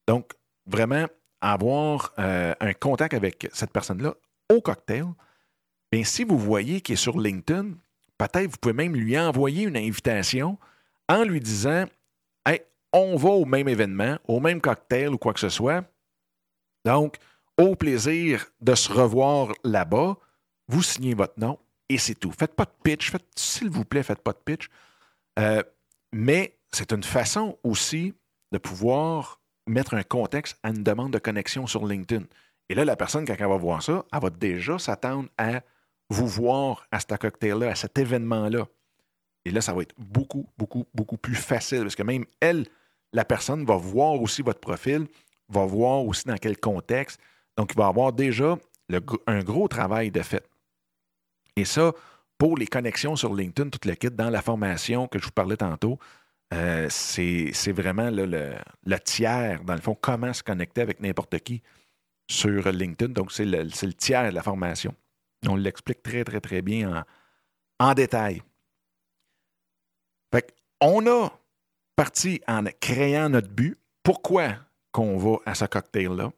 donc 0.08 0.34
vraiment 0.66 1.08
avoir 1.52 2.14
euh, 2.20 2.54
un 2.60 2.74
contact 2.74 3.14
avec 3.14 3.50
cette 3.54 3.72
personne-là 3.72 4.16
au 4.50 4.62
cocktail, 4.62 5.06
bien, 5.92 6.04
si 6.04 6.24
vous 6.24 6.38
voyez 6.38 6.82
qu'il 6.82 6.94
est 6.94 6.98
sur 6.98 7.20
LinkedIn, 7.20 7.72
peut-être 8.18 8.52
vous 8.52 8.58
pouvez 8.58 8.74
même 8.74 8.96
lui 8.96 9.18
envoyer 9.18 9.64
une 9.64 9.78
invitation 9.78 10.58
en 11.10 11.24
lui 11.24 11.40
disant 11.40 11.86
on 12.94 13.16
va 13.16 13.30
au 13.30 13.46
même 13.46 13.68
événement, 13.68 14.18
au 14.28 14.40
même 14.40 14.62
cocktail 14.62 15.10
ou 15.10 15.18
quoi 15.18 15.34
que 15.34 15.40
ce 15.40 15.50
soit. 15.50 15.84
Donc, 16.86 17.18
au 17.58 17.76
plaisir 17.76 18.46
de 18.62 18.76
se 18.76 18.92
revoir 18.92 19.52
là-bas, 19.64 20.16
vous 20.68 20.84
signez 20.84 21.16
votre 21.16 21.40
nom 21.40 21.60
et 21.90 21.98
c'est 21.98 22.16
tout. 22.16 22.32
Faites 22.32 22.56
pas 22.56 22.66
de 22.66 22.72
pitch, 22.84 23.12
faites, 23.12 23.26
s'il 23.36 23.70
vous 23.70 23.84
plaît, 23.84 24.04
faites 24.04 24.22
pas 24.22 24.32
de 24.32 24.38
pitch. 24.38 24.70
Euh, 25.40 25.64
mais 26.12 26.58
c'est 26.72 26.94
une 26.94 27.04
façon 27.04 27.58
aussi 27.64 28.14
de 28.52 28.60
pouvoir 28.60 29.42
mettre 29.68 29.94
un 29.94 30.04
contexte 30.04 30.58
à 30.64 30.70
une 30.70 30.84
demande 30.84 31.14
de 31.14 31.20
connexion 31.20 31.68
sur 31.68 31.86
LinkedIn. 31.86 32.26
Et 32.70 32.76
là, 32.76 32.86
la 32.86 32.96
personne, 32.96 33.26
quand 33.26 33.36
elle 33.38 33.48
va 33.48 33.58
voir 33.58 33.84
ça, 33.84 34.06
elle 34.12 34.20
va 34.20 34.30
déjà 34.30 34.80
s'attendre 34.80 35.30
à 35.38 35.62
vous 36.10 36.28
voir 36.28 36.88
à 36.92 37.00
ce 37.00 37.06
cocktail-là, 37.06 37.70
à 37.70 37.76
cet 37.76 37.98
événement-là. 37.98 38.68
Et 39.46 39.52
là, 39.52 39.62
ça 39.62 39.74
va 39.74 39.82
être 39.82 39.96
beaucoup, 39.98 40.48
beaucoup, 40.58 40.86
beaucoup 40.94 41.18
plus 41.18 41.36
facile 41.36 41.82
parce 41.82 41.96
que 41.96 42.04
même 42.04 42.26
elle, 42.40 42.66
la 43.12 43.26
personne 43.26 43.66
va 43.66 43.76
voir 43.76 44.22
aussi 44.22 44.42
votre 44.42 44.60
profil, 44.60 45.08
va 45.50 45.66
voir 45.66 46.06
aussi 46.06 46.26
dans 46.26 46.38
quel 46.38 46.58
contexte. 46.58 47.20
Donc, 47.58 47.72
il 47.74 47.78
va 47.78 47.88
avoir 47.88 48.14
déjà 48.14 48.58
un 49.28 49.44
gros 49.44 49.68
travail 49.68 50.12
de 50.12 50.22
fait. 50.22 50.48
Et 51.56 51.66
ça, 51.66 51.92
pour 52.38 52.58
les 52.58 52.68
connexions 52.68 53.16
sur 53.16 53.34
LinkedIn, 53.34 53.70
tout 53.70 53.88
le 53.88 53.96
kit, 53.96 54.10
dans 54.10 54.30
la 54.30 54.42
formation 54.42 55.08
que 55.08 55.20
je 55.20 55.26
vous 55.26 55.32
parlais 55.32 55.58
tantôt, 55.58 56.00
euh, 56.54 56.88
c'est 56.90 57.72
vraiment 57.72 58.10
le, 58.12 58.98
tiers, 59.00 59.64
dans 59.64 59.74
le 59.74 59.82
fond, 59.82 59.98
comment 60.00 60.34
se 60.34 60.44
connecter 60.44 60.82
avec 60.82 61.00
n'importe 61.00 61.40
qui 61.40 61.62
sur 62.30 62.72
LinkedIn. 62.72 63.14
Donc, 63.14 63.32
c'est 63.32 63.46
le, 63.46 63.94
tiers 63.94 64.30
de 64.30 64.36
la 64.36 64.44
formation. 64.44 64.96
On 65.48 65.56
l'explique 65.56 66.04
très, 66.04 66.24
très, 66.24 66.40
très 66.40 66.62
bien 66.62 67.04
en, 67.80 67.90
en 67.90 67.94
détail. 67.94 68.42
Fait 70.32 70.54
on 70.80 71.06
a 71.08 71.32
parti 71.96 72.42
en 72.48 72.64
créant 72.80 73.30
notre 73.30 73.50
but. 73.50 73.78
Pourquoi 74.04 74.56
qu'on 74.92 75.18
va 75.18 75.38
à 75.46 75.56
ce 75.56 75.66
cocktail-là? 75.66 76.32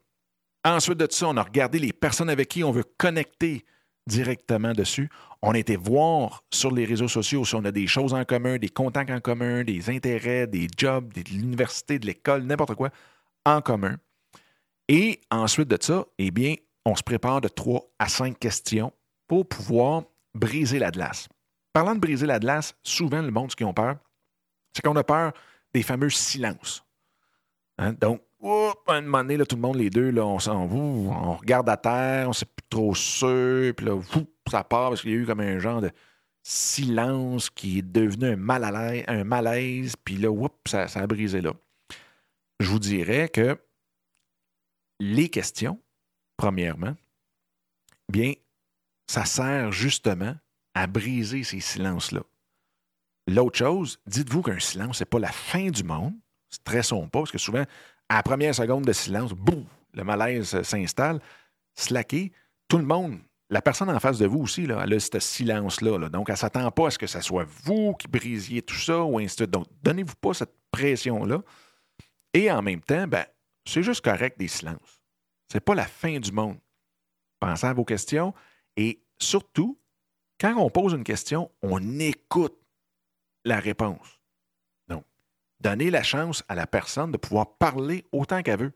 Ensuite 0.63 0.97
de 0.97 1.07
ça, 1.09 1.27
on 1.27 1.37
a 1.37 1.43
regardé 1.43 1.79
les 1.79 1.93
personnes 1.93 2.29
avec 2.29 2.49
qui 2.49 2.63
on 2.63 2.71
veut 2.71 2.85
connecter 2.97 3.65
directement 4.07 4.73
dessus. 4.73 5.09
On 5.47 5.53
été 5.53 5.75
voir 5.75 6.43
sur 6.51 6.71
les 6.71 6.85
réseaux 6.85 7.07
sociaux 7.07 7.45
si 7.45 7.53
on 7.53 7.63
a 7.65 7.71
des 7.71 7.85
choses 7.85 8.15
en 8.15 8.25
commun, 8.25 8.57
des 8.57 8.69
contacts 8.69 9.11
en 9.11 9.19
commun, 9.19 9.63
des 9.63 9.91
intérêts, 9.91 10.47
des 10.47 10.67
jobs, 10.75 11.13
de 11.13 11.21
l'université, 11.29 11.99
de 11.99 12.07
l'école, 12.07 12.41
n'importe 12.45 12.73
quoi 12.73 12.89
en 13.45 13.61
commun. 13.61 13.97
Et 14.87 15.21
ensuite 15.29 15.67
de 15.67 15.77
ça, 15.79 16.03
eh 16.17 16.31
bien, 16.31 16.55
on 16.83 16.95
se 16.95 17.03
prépare 17.03 17.41
de 17.41 17.47
trois 17.47 17.83
à 17.99 18.09
cinq 18.09 18.39
questions 18.39 18.91
pour 19.27 19.47
pouvoir 19.47 20.05
briser 20.33 20.79
la 20.79 20.89
glace. 20.89 21.29
Parlant 21.73 21.93
de 21.93 21.99
briser 21.99 22.25
la 22.25 22.39
glace, 22.39 22.73
souvent, 22.81 23.21
le 23.21 23.29
monde, 23.29 23.51
ce 23.51 23.55
qu'ils 23.55 23.67
ont 23.67 23.73
peur, 23.73 23.97
c'est 24.73 24.81
qu'on 24.81 24.95
a 24.95 25.03
peur 25.03 25.31
des 25.75 25.83
fameux 25.83 26.09
silences. 26.09 26.83
Hein? 27.77 27.93
Donc, 27.93 28.23
à 28.87 28.93
un 28.93 29.01
moment 29.01 29.19
donné, 29.19 29.37
tout 29.45 29.57
le 29.57 29.61
monde, 29.61 29.75
les 29.75 29.91
deux, 29.91 30.09
là, 30.09 30.25
on, 30.25 30.39
on 30.47 31.35
regarde 31.35 31.69
à 31.69 31.77
terre, 31.77 32.25
on 32.25 32.29
ne 32.29 32.33
sait 32.33 32.45
plus 32.47 32.67
trop 32.67 32.95
sûr, 32.95 33.75
puis 33.75 33.85
là, 33.85 33.93
ça 34.55 34.63
part 34.63 34.89
parce 34.89 35.01
qu'il 35.01 35.11
y 35.11 35.13
a 35.13 35.17
eu 35.17 35.25
comme 35.25 35.41
un 35.41 35.59
genre 35.59 35.81
de 35.81 35.91
silence 36.41 37.49
qui 37.49 37.79
est 37.79 37.81
devenu 37.81 38.25
un, 38.27 38.35
mal 38.37 38.63
un 39.07 39.23
malaise, 39.25 39.95
puis 39.97 40.15
là, 40.15 40.29
ça, 40.65 40.87
ça 40.87 41.01
a 41.01 41.07
brisé 41.07 41.41
là. 41.41 41.53
Je 42.61 42.69
vous 42.69 42.79
dirais 42.79 43.27
que 43.27 43.59
les 45.01 45.27
questions, 45.27 45.77
premièrement, 46.37 46.95
bien, 48.07 48.33
ça 49.07 49.25
sert 49.25 49.73
justement 49.73 50.35
à 50.73 50.87
briser 50.87 51.43
ces 51.43 51.59
silences-là. 51.59 52.21
L'autre 53.27 53.57
chose, 53.57 53.99
dites-vous 54.05 54.43
qu'un 54.43 54.59
silence, 54.59 54.99
ce 54.99 55.03
n'est 55.03 55.09
pas 55.09 55.19
la 55.19 55.31
fin 55.31 55.69
du 55.69 55.83
monde. 55.83 56.13
Stressons 56.49 57.09
pas, 57.09 57.19
parce 57.19 57.31
que 57.31 57.37
souvent, 57.37 57.65
à 58.07 58.15
la 58.15 58.23
première 58.23 58.55
seconde 58.55 58.85
de 58.85 58.93
silence, 58.93 59.33
boum, 59.33 59.65
le 59.93 60.03
malaise 60.03 60.61
s'installe. 60.61 61.19
Slacker, 61.73 62.31
tout 62.69 62.77
le 62.77 62.85
monde 62.85 63.19
la 63.49 63.61
personne 63.61 63.89
en 63.89 63.99
face 63.99 64.17
de 64.17 64.25
vous 64.25 64.39
aussi, 64.39 64.65
là, 64.65 64.81
elle 64.83 64.93
a 64.93 64.99
ce 64.99 65.19
silence-là. 65.19 66.09
Donc, 66.09 66.29
elle 66.29 66.33
ne 66.33 66.37
s'attend 66.37 66.71
pas 66.71 66.87
à 66.87 66.91
ce 66.91 66.97
que 66.97 67.07
ce 67.07 67.21
soit 67.21 67.45
vous 67.63 67.93
qui 67.93 68.07
brisiez 68.07 68.61
tout 68.61 68.75
ça 68.75 69.03
ou 69.03 69.19
ainsi 69.19 69.35
de 69.35 69.41
suite. 69.41 69.51
Donc, 69.51 69.67
donnez-vous 69.83 70.15
pas 70.15 70.33
cette 70.33 70.55
pression-là. 70.71 71.41
Et 72.33 72.51
en 72.51 72.61
même 72.61 72.81
temps, 72.81 73.07
ben, 73.07 73.25
c'est 73.65 73.83
juste 73.83 74.03
correct 74.03 74.39
des 74.39 74.47
silences. 74.47 75.01
Ce 75.51 75.57
n'est 75.57 75.61
pas 75.61 75.75
la 75.75 75.85
fin 75.85 76.19
du 76.19 76.31
monde. 76.31 76.57
Pensez 77.39 77.67
à 77.67 77.73
vos 77.73 77.85
questions 77.85 78.33
et 78.77 79.03
surtout, 79.19 79.79
quand 80.39 80.55
on 80.57 80.69
pose 80.69 80.93
une 80.93 81.03
question, 81.03 81.51
on 81.61 81.99
écoute 81.99 82.57
la 83.45 83.59
réponse. 83.59 84.19
Donc, 84.87 85.05
donnez 85.59 85.91
la 85.91 86.03
chance 86.03 86.43
à 86.47 86.55
la 86.55 86.65
personne 86.65 87.11
de 87.11 87.17
pouvoir 87.17 87.57
parler 87.57 88.05
autant 88.11 88.41
qu'elle 88.41 88.59
veut. 88.59 88.73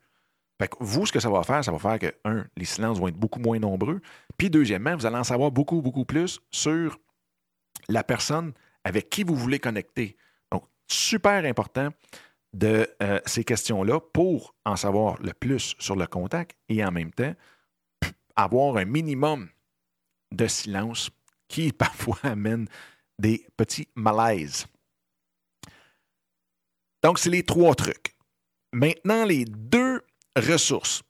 Fait 0.59 0.67
que 0.67 0.75
vous, 0.79 1.05
ce 1.05 1.11
que 1.11 1.19
ça 1.19 1.29
va 1.29 1.43
faire, 1.43 1.63
ça 1.63 1.71
va 1.71 1.79
faire 1.79 1.99
que, 1.99 2.13
un, 2.25 2.45
les 2.57 2.65
silences 2.65 2.99
vont 2.99 3.07
être 3.07 3.15
beaucoup 3.15 3.39
moins 3.39 3.59
nombreux. 3.59 4.01
Puis, 4.37 4.49
deuxièmement, 4.49 4.95
vous 4.95 5.05
allez 5.05 5.15
en 5.15 5.23
savoir 5.23 5.51
beaucoup, 5.51 5.81
beaucoup 5.81 6.05
plus 6.05 6.39
sur 6.51 6.99
la 7.87 8.03
personne 8.03 8.53
avec 8.83 9.09
qui 9.09 9.23
vous 9.23 9.35
voulez 9.35 9.59
connecter. 9.59 10.17
Donc, 10.51 10.63
super 10.87 11.45
important 11.45 11.89
de 12.53 12.89
euh, 13.01 13.19
ces 13.25 13.43
questions-là 13.43 13.99
pour 13.99 14.55
en 14.65 14.75
savoir 14.75 15.21
le 15.21 15.33
plus 15.33 15.75
sur 15.79 15.95
le 15.95 16.07
contact 16.07 16.57
et 16.67 16.83
en 16.83 16.91
même 16.91 17.11
temps 17.11 17.33
avoir 18.35 18.77
un 18.77 18.85
minimum 18.85 19.49
de 20.31 20.47
silence 20.47 21.09
qui 21.47 21.71
parfois 21.73 22.19
amène 22.23 22.67
des 23.17 23.45
petits 23.55 23.87
malaises. 23.95 24.65
Donc, 27.03 27.19
c'est 27.19 27.29
les 27.29 27.43
trois 27.43 27.75
trucs. 27.75 28.15
Maintenant, 28.73 29.25
les 29.25 29.45
deux 29.45 29.88
ressources. 30.39 31.03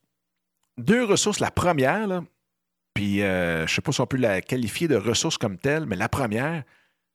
Deux 0.77 1.03
ressources. 1.03 1.39
La 1.39 1.51
première, 1.51 2.21
puis 2.93 3.21
euh, 3.21 3.59
je 3.59 3.71
ne 3.71 3.75
sais 3.75 3.81
pas 3.81 3.91
si 3.91 4.01
on 4.01 4.07
peut 4.07 4.17
la 4.17 4.41
qualifier 4.41 4.87
de 4.87 4.95
ressource 4.95 5.37
comme 5.37 5.57
telle, 5.57 5.85
mais 5.85 5.95
la 5.95 6.09
première, 6.09 6.63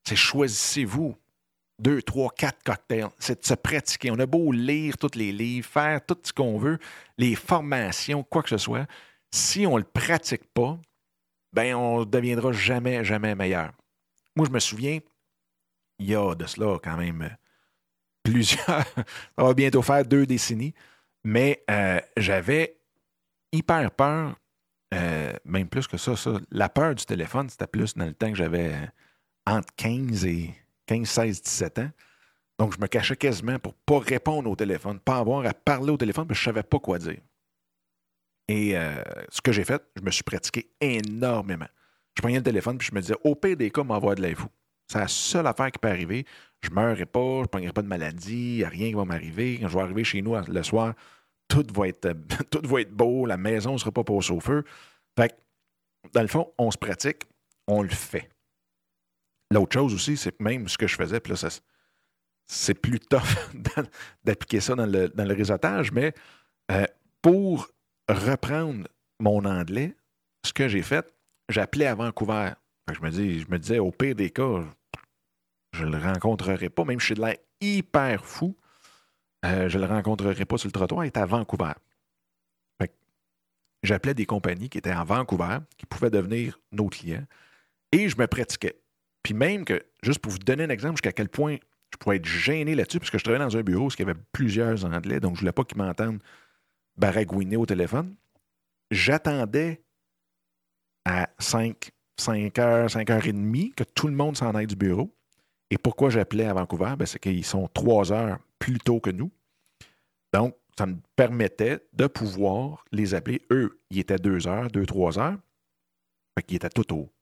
c'est 0.06 0.16
choisissez-vous 0.16 1.16
deux, 1.78 2.02
trois, 2.02 2.30
quatre 2.30 2.62
cocktails. 2.62 3.08
C'est 3.18 3.40
de 3.40 3.46
se 3.46 3.54
pratiquer. 3.54 4.10
On 4.10 4.18
a 4.18 4.26
beau 4.26 4.52
lire 4.52 4.96
tous 4.96 5.16
les 5.16 5.32
livres, 5.32 5.66
faire 5.66 6.04
tout 6.04 6.16
ce 6.22 6.32
qu'on 6.32 6.58
veut, 6.58 6.78
les 7.18 7.34
formations, 7.34 8.22
quoi 8.22 8.42
que 8.42 8.48
ce 8.48 8.58
soit. 8.58 8.86
Si 9.30 9.66
on 9.66 9.74
ne 9.74 9.78
le 9.78 9.84
pratique 9.84 10.44
pas, 10.52 10.78
ben 11.52 11.74
on 11.74 12.00
ne 12.00 12.04
deviendra 12.04 12.52
jamais, 12.52 13.04
jamais 13.04 13.34
meilleur. 13.34 13.72
Moi, 14.36 14.46
je 14.46 14.52
me 14.52 14.60
souviens, 14.60 15.00
il 15.98 16.06
y 16.06 16.14
a 16.14 16.34
de 16.34 16.46
cela 16.46 16.78
quand 16.82 16.96
même 16.96 17.36
plusieurs, 18.22 18.66
ça 18.96 19.04
va 19.36 19.54
bientôt 19.54 19.82
faire 19.82 20.04
deux 20.04 20.26
décennies, 20.26 20.74
mais 21.24 21.64
euh, 21.70 22.00
j'avais 22.16 22.78
hyper 23.52 23.90
peur, 23.90 24.36
euh, 24.92 25.32
même 25.44 25.68
plus 25.68 25.86
que 25.86 25.96
ça. 25.96 26.14
La 26.50 26.68
peur 26.68 26.94
du 26.94 27.04
téléphone, 27.04 27.48
c'était 27.48 27.66
plus 27.66 27.94
dans 27.94 28.04
le 28.04 28.14
temps 28.14 28.28
que 28.28 28.36
j'avais 28.36 28.74
euh, 28.74 28.86
entre 29.46 29.74
15 29.76 30.26
et 30.26 30.54
15, 30.86 31.08
16, 31.08 31.42
17 31.42 31.78
ans. 31.80 31.90
Donc, 32.58 32.74
je 32.74 32.80
me 32.80 32.86
cachais 32.86 33.16
quasiment 33.16 33.58
pour 33.58 33.72
ne 33.72 33.78
pas 33.86 33.98
répondre 33.98 34.48
au 34.48 34.54
téléphone, 34.54 35.00
pas 35.00 35.16
avoir 35.16 35.44
à 35.44 35.54
parler 35.54 35.90
au 35.90 35.96
téléphone, 35.96 36.28
parce 36.28 36.38
je 36.38 36.48
ne 36.48 36.54
savais 36.54 36.62
pas 36.62 36.78
quoi 36.78 36.98
dire. 36.98 37.20
Et 38.46 38.76
ce 39.30 39.40
que 39.40 39.50
j'ai 39.50 39.64
fait, 39.64 39.82
je 39.96 40.02
me 40.02 40.10
suis 40.12 40.22
pratiqué 40.22 40.70
énormément. 40.80 41.66
Je 42.16 42.22
prenais 42.22 42.36
le 42.36 42.44
téléphone 42.44 42.78
puis 42.78 42.86
je 42.86 42.94
me 42.94 43.00
disais, 43.00 43.16
au 43.24 43.34
pire 43.34 43.56
des 43.56 43.70
cas, 43.70 43.82
m'envoie 43.82 44.14
de 44.14 44.34
vous. 44.34 44.48
C'est 44.86 44.98
la 44.98 45.08
seule 45.08 45.46
affaire 45.46 45.70
qui 45.70 45.78
peut 45.78 45.88
arriver. 45.88 46.26
Je 46.62 46.70
ne 46.70 46.74
meurerai 46.74 47.06
pas, 47.06 47.36
je 47.38 47.42
ne 47.42 47.46
prendrai 47.46 47.72
pas 47.72 47.82
de 47.82 47.88
maladie, 47.88 48.54
il 48.54 48.56
n'y 48.56 48.64
a 48.64 48.68
rien 48.68 48.88
qui 48.88 48.94
va 48.94 49.04
m'arriver. 49.04 49.58
Quand 49.60 49.68
je 49.68 49.76
vais 49.76 49.82
arriver 49.82 50.04
chez 50.04 50.22
nous 50.22 50.34
le 50.34 50.62
soir, 50.62 50.94
tout 51.48 51.66
va 51.74 51.88
être, 51.88 52.12
tout 52.50 52.66
va 52.66 52.80
être 52.80 52.92
beau, 52.92 53.26
la 53.26 53.36
maison 53.36 53.74
ne 53.74 53.78
sera 53.78 53.92
pas 53.92 54.04
passée 54.04 54.32
au 54.32 54.40
feu. 54.40 54.64
Fait 55.18 55.28
que, 55.28 55.34
dans 56.12 56.22
le 56.22 56.28
fond, 56.28 56.52
on 56.58 56.70
se 56.70 56.78
pratique, 56.78 57.22
on 57.66 57.82
le 57.82 57.88
fait. 57.88 58.30
L'autre 59.50 59.74
chose 59.74 59.94
aussi, 59.94 60.16
c'est 60.16 60.38
même 60.40 60.68
ce 60.68 60.78
que 60.78 60.86
je 60.86 60.96
faisais, 60.96 61.20
puis 61.20 61.32
là, 61.32 61.50
c'est 62.46 62.74
plus 62.74 62.98
tough 62.98 63.20
d'appliquer 64.24 64.60
ça 64.60 64.74
dans 64.74 64.86
le, 64.86 65.08
dans 65.08 65.24
le, 65.24 65.34
réseautage, 65.34 65.92
mais 65.92 66.12
euh, 66.70 66.86
pour 67.22 67.68
reprendre 68.08 68.88
mon 69.20 69.44
anglais, 69.44 69.94
ce 70.44 70.52
que 70.52 70.68
j'ai 70.68 70.82
fait, 70.82 71.06
j'appelais 71.48 71.86
à 71.86 71.94
Vancouver. 71.94 72.52
Je 72.92 73.00
me, 73.00 73.10
dis, 73.10 73.40
je 73.40 73.48
me 73.48 73.58
disais, 73.58 73.78
au 73.78 73.90
pire 73.90 74.14
des 74.14 74.30
cas, 74.30 74.62
je 75.72 75.84
ne 75.84 75.96
le 75.96 75.98
rencontrerai 75.98 76.68
pas, 76.68 76.84
même 76.84 77.00
si 77.00 77.02
je 77.02 77.06
suis 77.06 77.14
de 77.14 77.20
l'air 77.22 77.36
hyper 77.60 78.24
fou, 78.24 78.56
euh, 79.44 79.68
je 79.68 79.78
ne 79.78 79.86
le 79.86 79.88
rencontrerai 79.88 80.44
pas 80.44 80.58
sur 80.58 80.68
le 80.68 80.72
trottoir, 80.72 81.04
il 81.04 81.08
est 81.08 81.16
à 81.16 81.26
Vancouver. 81.26 81.72
J'appelais 83.82 84.14
des 84.14 84.24
compagnies 84.24 84.70
qui 84.70 84.78
étaient 84.78 84.90
à 84.90 85.04
Vancouver, 85.04 85.58
qui 85.76 85.84
pouvaient 85.84 86.10
devenir 86.10 86.58
nos 86.72 86.88
clients, 86.88 87.26
et 87.92 88.08
je 88.08 88.16
me 88.16 88.26
pratiquais. 88.26 88.80
Puis 89.22 89.34
même 89.34 89.66
que, 89.66 89.82
juste 90.02 90.20
pour 90.20 90.32
vous 90.32 90.38
donner 90.38 90.64
un 90.64 90.70
exemple, 90.70 90.94
jusqu'à 90.94 91.12
quel 91.12 91.28
point 91.28 91.56
je 91.92 91.98
pourrais 91.98 92.16
être 92.16 92.26
gêné 92.26 92.74
là-dessus, 92.74 92.98
parce 92.98 93.10
que 93.10 93.18
je 93.18 93.24
travaillais 93.24 93.44
dans 93.44 93.56
un 93.56 93.62
bureau 93.62 93.86
où 93.86 93.90
il 93.90 93.98
y 93.98 94.02
avait 94.02 94.18
plusieurs 94.32 94.86
Anglais, 94.86 95.20
donc 95.20 95.32
je 95.32 95.36
ne 95.36 95.40
voulais 95.40 95.52
pas 95.52 95.64
qu'ils 95.64 95.78
m'entendent 95.78 96.20
baragouiner 96.96 97.56
au 97.56 97.66
téléphone. 97.66 98.14
J'attendais 98.90 99.82
à 101.04 101.28
5, 101.38 101.92
5 102.16 102.58
heures, 102.58 102.90
5 102.90 103.10
heures 103.10 103.26
et 103.26 103.32
demie 103.32 103.72
que 103.72 103.84
tout 103.84 104.06
le 104.06 104.14
monde 104.14 104.36
s'en 104.36 104.54
aille 104.54 104.66
du 104.66 104.76
bureau. 104.76 105.14
Et 105.70 105.78
pourquoi 105.78 106.10
j'appelais 106.10 106.44
à 106.44 106.54
Vancouver? 106.54 106.94
Ben, 106.98 107.06
c'est 107.06 107.18
qu'ils 107.18 107.44
sont 107.44 107.68
3 107.72 108.12
heures 108.12 108.38
plus 108.58 108.78
tôt 108.78 109.00
que 109.00 109.10
nous. 109.10 109.30
Donc, 110.32 110.56
ça 110.78 110.86
me 110.86 110.96
permettait 111.16 111.80
de 111.92 112.06
pouvoir 112.06 112.84
les 112.92 113.14
appeler. 113.14 113.42
Eux, 113.50 113.80
ils 113.90 114.00
étaient 114.00 114.18
2 114.18 114.46
heures, 114.46 114.70
2, 114.70 114.86
3 114.86 115.18
heures. 115.18 115.38
Fait 116.36 116.42
qu'ils 116.42 116.56
étaient 116.56 116.68
tout 116.68 116.92
au, 116.94 117.12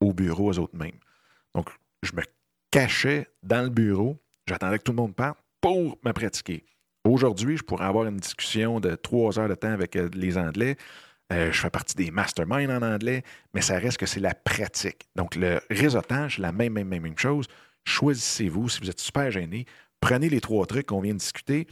au 0.00 0.12
bureau, 0.12 0.50
eux 0.50 0.58
autres 0.58 0.76
mêmes. 0.76 0.98
Donc, 1.54 1.68
je 2.02 2.12
me 2.14 2.22
cachais 2.70 3.28
dans 3.42 3.62
le 3.62 3.68
bureau. 3.68 4.18
J'attendais 4.46 4.78
que 4.78 4.84
tout 4.84 4.92
le 4.92 4.96
monde 4.96 5.14
parte 5.14 5.38
pour 5.60 5.98
me 6.04 6.12
pratiquer. 6.12 6.64
Aujourd'hui, 7.04 7.56
je 7.56 7.62
pourrais 7.62 7.84
avoir 7.84 8.06
une 8.06 8.16
discussion 8.16 8.80
de 8.80 8.94
trois 8.94 9.38
heures 9.38 9.48
de 9.48 9.54
temps 9.54 9.72
avec 9.72 9.96
euh, 9.96 10.08
les 10.14 10.38
Anglais. 10.38 10.76
Euh, 11.32 11.50
je 11.50 11.60
fais 11.60 11.70
partie 11.70 11.96
des 11.96 12.10
masterminds 12.10 12.70
en 12.70 12.82
anglais, 12.82 13.22
mais 13.54 13.62
ça 13.62 13.78
reste 13.78 13.96
que 13.96 14.06
c'est 14.06 14.20
la 14.20 14.34
pratique. 14.34 15.08
Donc, 15.16 15.34
le 15.34 15.60
réseautage, 15.70 16.38
la 16.38 16.52
même, 16.52 16.74
même, 16.74 16.88
même, 16.88 17.02
même 17.02 17.18
chose. 17.18 17.46
Choisissez-vous, 17.84 18.68
si 18.68 18.80
vous 18.80 18.90
êtes 18.90 19.00
super 19.00 19.30
gêné, 19.30 19.64
prenez 20.00 20.28
les 20.28 20.40
trois 20.40 20.66
trucs 20.66 20.86
qu'on 20.86 21.00
vient 21.00 21.14
de 21.14 21.18
discuter, 21.18 21.66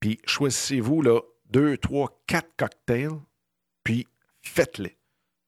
puis 0.00 0.20
choisissez-vous 0.24 1.02
deux, 1.46 1.76
trois, 1.78 2.20
quatre 2.26 2.50
cocktails, 2.56 3.18
puis 3.82 4.06
faites-les. 4.42 4.96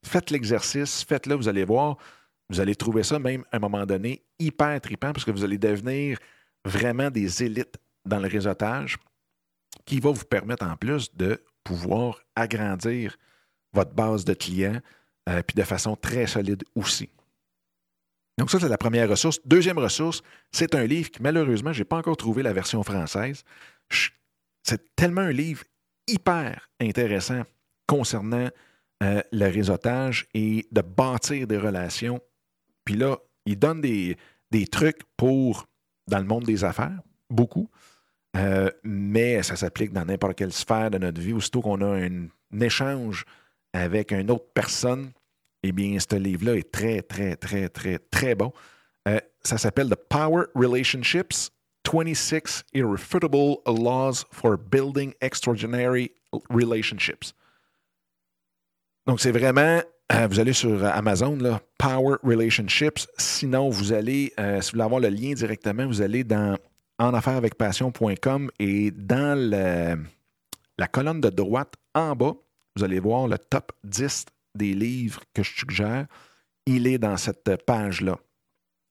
Faites 0.04 0.30
l'exercice, 0.30 1.04
faites-le, 1.04 1.34
vous 1.34 1.48
allez 1.48 1.64
voir, 1.64 1.98
vous 2.48 2.60
allez 2.60 2.74
trouver 2.74 3.02
ça 3.02 3.18
même 3.18 3.44
à 3.52 3.56
un 3.56 3.60
moment 3.60 3.84
donné 3.84 4.24
hyper 4.38 4.80
tripant 4.80 5.12
parce 5.12 5.24
que 5.24 5.30
vous 5.30 5.44
allez 5.44 5.58
devenir 5.58 6.18
vraiment 6.64 7.10
des 7.10 7.42
élites 7.44 7.78
dans 8.06 8.18
le 8.18 8.26
réseautage 8.26 8.96
qui 9.84 10.00
va 10.00 10.10
vous 10.10 10.24
permettre 10.24 10.66
en 10.66 10.76
plus 10.76 11.14
de 11.14 11.42
pouvoir 11.62 12.22
agrandir 12.34 13.16
votre 13.72 13.92
base 13.92 14.24
de 14.24 14.34
clients, 14.34 14.80
euh, 15.28 15.42
puis 15.42 15.54
de 15.54 15.62
façon 15.62 15.96
très 15.96 16.26
solide 16.26 16.62
aussi. 16.74 17.08
Donc 18.38 18.50
ça, 18.50 18.58
c'est 18.58 18.68
la 18.68 18.78
première 18.78 19.08
ressource. 19.08 19.38
Deuxième 19.44 19.78
ressource, 19.78 20.22
c'est 20.50 20.74
un 20.74 20.84
livre 20.84 21.10
qui, 21.10 21.22
malheureusement, 21.22 21.72
je 21.72 21.80
n'ai 21.80 21.84
pas 21.84 21.98
encore 21.98 22.16
trouvé 22.16 22.42
la 22.42 22.52
version 22.52 22.82
française. 22.82 23.44
C'est 24.62 24.96
tellement 24.96 25.20
un 25.22 25.32
livre 25.32 25.62
hyper 26.08 26.70
intéressant 26.80 27.42
concernant 27.86 28.48
euh, 29.02 29.20
le 29.30 29.46
réseautage 29.46 30.26
et 30.32 30.66
de 30.72 30.80
bâtir 30.80 31.46
des 31.46 31.58
relations. 31.58 32.20
Puis 32.84 32.96
là, 32.96 33.18
il 33.46 33.58
donne 33.58 33.80
des, 33.80 34.16
des 34.50 34.66
trucs 34.66 35.02
pour, 35.16 35.66
dans 36.06 36.18
le 36.18 36.24
monde 36.24 36.44
des 36.44 36.64
affaires, 36.64 37.00
beaucoup, 37.28 37.68
euh, 38.36 38.70
mais 38.84 39.42
ça 39.42 39.56
s'applique 39.56 39.92
dans 39.92 40.04
n'importe 40.04 40.36
quelle 40.36 40.52
sphère 40.52 40.90
de 40.90 40.98
notre 40.98 41.20
vie. 41.20 41.32
Aussitôt 41.32 41.62
qu'on 41.62 41.80
a 41.82 42.06
un 42.06 42.28
échange 42.60 43.24
avec 43.72 44.12
une 44.12 44.30
autre 44.30 44.46
personne, 44.54 45.12
eh 45.62 45.72
bien, 45.72 45.98
ce 45.98 46.16
livre-là 46.16 46.56
est 46.56 46.70
très, 46.70 47.02
très, 47.02 47.36
très, 47.36 47.68
très, 47.68 47.98
très 47.98 48.34
bon. 48.34 48.52
Euh, 49.08 49.20
ça 49.42 49.58
s'appelle 49.58 49.88
The 49.88 49.96
Power 50.08 50.44
Relationships 50.54 51.50
26 51.90 52.64
Irrefutable 52.74 53.56
Laws 53.66 54.24
for 54.30 54.56
Building 54.58 55.12
Extraordinary 55.20 56.12
Relationships. 56.50 57.34
Donc, 59.06 59.20
c'est 59.20 59.32
vraiment, 59.32 59.82
euh, 60.12 60.26
vous 60.28 60.38
allez 60.38 60.52
sur 60.52 60.84
Amazon, 60.84 61.36
là, 61.36 61.60
Power 61.78 62.16
Relationships. 62.22 63.06
Sinon, 63.18 63.70
vous 63.70 63.92
allez, 63.92 64.32
euh, 64.38 64.60
si 64.60 64.70
vous 64.70 64.76
voulez 64.76 64.84
avoir 64.84 65.00
le 65.00 65.08
lien 65.08 65.32
directement, 65.32 65.86
vous 65.86 66.02
allez 66.02 66.22
dans 66.22 66.56
passion.com 67.58 68.50
et 68.58 68.90
dans 68.90 69.96
la 70.78 70.86
colonne 70.86 71.20
de 71.20 71.30
droite 71.30 71.74
en 71.94 72.14
bas, 72.14 72.34
vous 72.76 72.84
allez 72.84 73.00
voir 73.00 73.28
le 73.28 73.38
top 73.38 73.72
10 73.84 74.26
des 74.54 74.74
livres 74.74 75.22
que 75.34 75.42
je 75.42 75.52
suggère. 75.52 76.06
Il 76.66 76.86
est 76.86 76.98
dans 76.98 77.16
cette 77.16 77.64
page-là. 77.64 78.18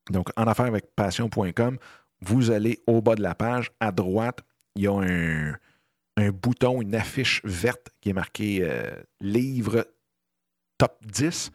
Donc, 0.09 0.29
en 0.35 0.47
affaires 0.47 0.65
avec 0.65 0.95
passion.com, 0.95 1.77
vous 2.21 2.51
allez 2.51 2.79
au 2.87 3.01
bas 3.01 3.15
de 3.15 3.21
la 3.21 3.35
page, 3.35 3.71
à 3.79 3.91
droite, 3.91 4.41
il 4.75 4.83
y 4.83 4.87
a 4.87 4.93
un, 4.93 6.31
bouton, 6.31 6.81
une 6.81 6.95
affiche 6.95 7.41
verte 7.45 7.89
qui 8.01 8.09
est 8.09 8.13
marqué 8.13 8.59
euh, 8.61 8.91
livre 9.21 9.87
top 10.77 10.97
10. 11.05 11.51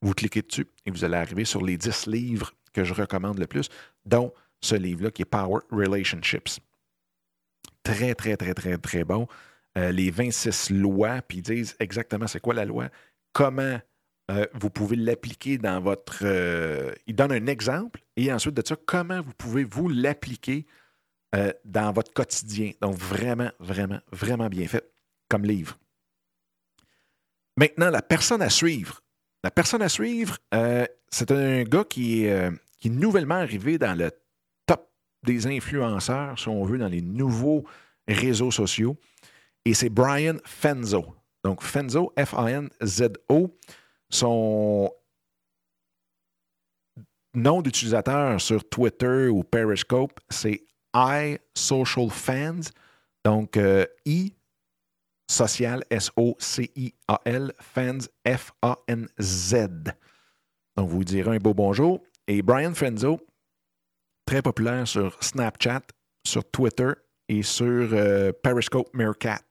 Vous 0.00 0.14
cliquez 0.14 0.42
dessus 0.42 0.66
et 0.86 0.90
vous 0.90 1.04
allez 1.04 1.16
arriver 1.16 1.44
sur 1.44 1.62
les 1.62 1.76
10 1.76 2.06
livres 2.06 2.52
que 2.72 2.84
je 2.84 2.94
recommande 2.94 3.38
le 3.38 3.46
plus, 3.46 3.68
dont 4.06 4.32
ce 4.60 4.74
livre-là 4.74 5.10
qui 5.10 5.22
est 5.22 5.26
Power 5.26 5.60
Relationships. 5.70 6.60
Très, 7.82 8.14
très, 8.14 8.36
très, 8.36 8.54
très, 8.54 8.78
très 8.78 9.04
bon. 9.04 9.26
Euh, 9.76 9.92
les 9.92 10.10
26 10.10 10.70
lois, 10.70 11.20
puis 11.22 11.38
ils 11.38 11.42
disent 11.42 11.76
exactement 11.78 12.26
c'est 12.26 12.40
quoi 12.40 12.54
la 12.54 12.64
loi, 12.64 12.88
comment 13.32 13.78
euh, 14.30 14.46
vous 14.54 14.70
pouvez 14.70 14.96
l'appliquer 14.96 15.58
dans 15.58 15.80
votre... 15.80 16.20
Euh, 16.22 16.92
ils 17.06 17.14
donnent 17.14 17.32
un 17.32 17.46
exemple 17.46 18.00
et 18.16 18.32
ensuite 18.32 18.54
de 18.54 18.62
ça, 18.66 18.76
comment 18.76 19.20
vous 19.20 19.34
pouvez 19.36 19.64
vous 19.64 19.88
l'appliquer 19.88 20.66
dans 21.66 21.92
votre 21.92 22.10
quotidien. 22.14 22.72
Donc 22.80 22.94
vraiment, 22.94 23.50
vraiment, 23.60 24.00
vraiment 24.10 24.48
bien 24.48 24.66
fait 24.66 24.90
comme 25.28 25.44
livre. 25.44 25.78
Maintenant, 27.58 27.90
la 27.90 28.00
personne 28.00 28.40
à 28.40 28.48
suivre. 28.48 29.02
La 29.44 29.50
personne 29.50 29.82
à 29.82 29.90
suivre, 29.90 30.38
c'est 31.10 31.30
un 31.30 31.64
gars 31.64 31.84
qui 31.84 32.26
qui 32.78 32.88
est 32.88 32.92
nouvellement 32.92 33.34
arrivé 33.34 33.78
dans 33.78 33.96
le 33.96 34.10
top 34.66 34.90
des 35.22 35.46
influenceurs, 35.46 36.38
si 36.38 36.48
on 36.48 36.64
veut, 36.64 36.78
dans 36.78 36.88
les 36.88 37.02
nouveaux 37.02 37.64
réseaux 38.06 38.50
sociaux. 38.50 38.96
Et 39.68 39.74
c'est 39.74 39.90
Brian 39.90 40.38
Fenzo. 40.46 41.14
Donc, 41.44 41.62
Fenzo, 41.62 42.10
F-A-N-Z-O. 42.18 43.54
Son 44.08 44.90
nom 47.34 47.60
d'utilisateur 47.60 48.40
sur 48.40 48.66
Twitter 48.66 49.28
ou 49.28 49.44
Periscope, 49.44 50.20
c'est 50.30 50.64
iSocialFans. 50.96 52.70
Donc, 53.26 53.60
I 54.06 54.34
social, 55.30 55.84
S-O-C-I-A-L, 55.90 57.52
fans, 57.60 57.98
F-A-N-Z. 58.26 59.68
Donc, 60.78 60.88
vous 60.88 61.04
direz 61.04 61.36
un 61.36 61.40
beau 61.40 61.52
bonjour. 61.52 62.02
Et 62.26 62.40
Brian 62.40 62.72
Fenzo, 62.72 63.20
très 64.24 64.40
populaire 64.40 64.88
sur 64.88 65.22
Snapchat, 65.22 65.82
sur 66.24 66.50
Twitter 66.50 66.92
et 67.28 67.42
sur 67.42 67.90
euh, 67.92 68.32
Periscope 68.42 68.92
Meerkat. 68.94 69.44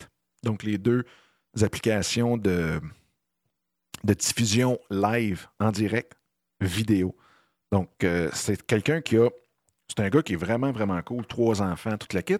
Donc, 0.43 0.63
les 0.63 0.77
deux 0.77 1.03
applications 1.61 2.37
de, 2.37 2.79
de 4.03 4.13
diffusion 4.13 4.79
live 4.89 5.47
en 5.59 5.71
direct, 5.71 6.13
vidéo. 6.59 7.15
Donc, 7.71 7.89
euh, 8.03 8.29
c'est 8.33 8.65
quelqu'un 8.65 9.01
qui 9.01 9.17
a. 9.17 9.29
C'est 9.89 10.03
un 10.03 10.09
gars 10.09 10.21
qui 10.21 10.33
est 10.33 10.37
vraiment, 10.37 10.71
vraiment 10.71 11.01
cool, 11.01 11.25
trois 11.25 11.61
enfants, 11.61 11.97
toute 11.97 12.13
la 12.13 12.21
kit, 12.21 12.39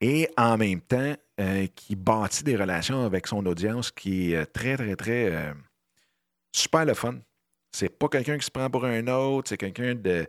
et 0.00 0.30
en 0.38 0.56
même 0.56 0.80
temps, 0.80 1.14
euh, 1.38 1.66
qui 1.74 1.94
bâtit 1.94 2.42
des 2.42 2.56
relations 2.56 3.04
avec 3.04 3.26
son 3.26 3.44
audience 3.44 3.90
qui 3.90 4.32
est 4.32 4.46
très, 4.46 4.78
très, 4.78 4.96
très 4.96 5.54
super 6.52 6.86
le 6.86 6.94
fun. 6.94 7.16
C'est 7.70 7.90
pas 7.90 8.08
quelqu'un 8.08 8.38
qui 8.38 8.46
se 8.46 8.50
prend 8.50 8.70
pour 8.70 8.86
un 8.86 9.06
autre, 9.08 9.50
c'est 9.50 9.58
quelqu'un 9.58 9.94
de, 9.94 10.26